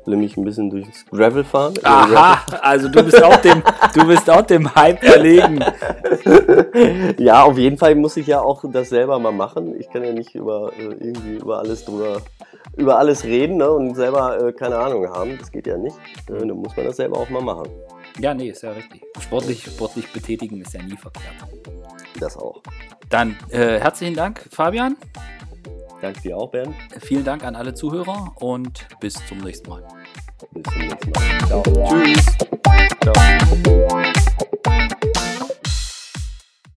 [0.06, 1.74] Will mich ein bisschen durchs Gravel fahren.
[1.82, 3.62] Aha, also du bist auch dem,
[3.94, 5.64] du bist auch dem Hype erlegen.
[7.18, 9.74] ja, auf jeden Fall muss ich ja auch das selber mal machen.
[9.80, 12.18] Ich kann ja nicht über äh, irgendwie über alles drüber
[12.76, 15.38] über alles reden ne, und selber äh, keine Ahnung haben.
[15.38, 15.96] Das geht ja nicht.
[16.28, 17.68] Äh, dann muss man das selber auch mal machen.
[18.18, 19.02] Ja, nee, ist ja richtig.
[19.20, 21.34] Sportlich, sportlich betätigen ist ja nie verkehrt.
[22.20, 22.62] Das auch.
[23.08, 24.96] Dann äh, herzlichen Dank, Fabian.
[26.00, 26.74] Danke dir auch, Bernd.
[27.00, 29.84] Vielen Dank an alle Zuhörer und bis zum nächsten Mal.
[30.52, 31.46] Bis zum nächsten Mal.
[31.46, 31.62] Ciao.
[31.88, 32.26] Tschüss.
[33.00, 33.14] Ciao.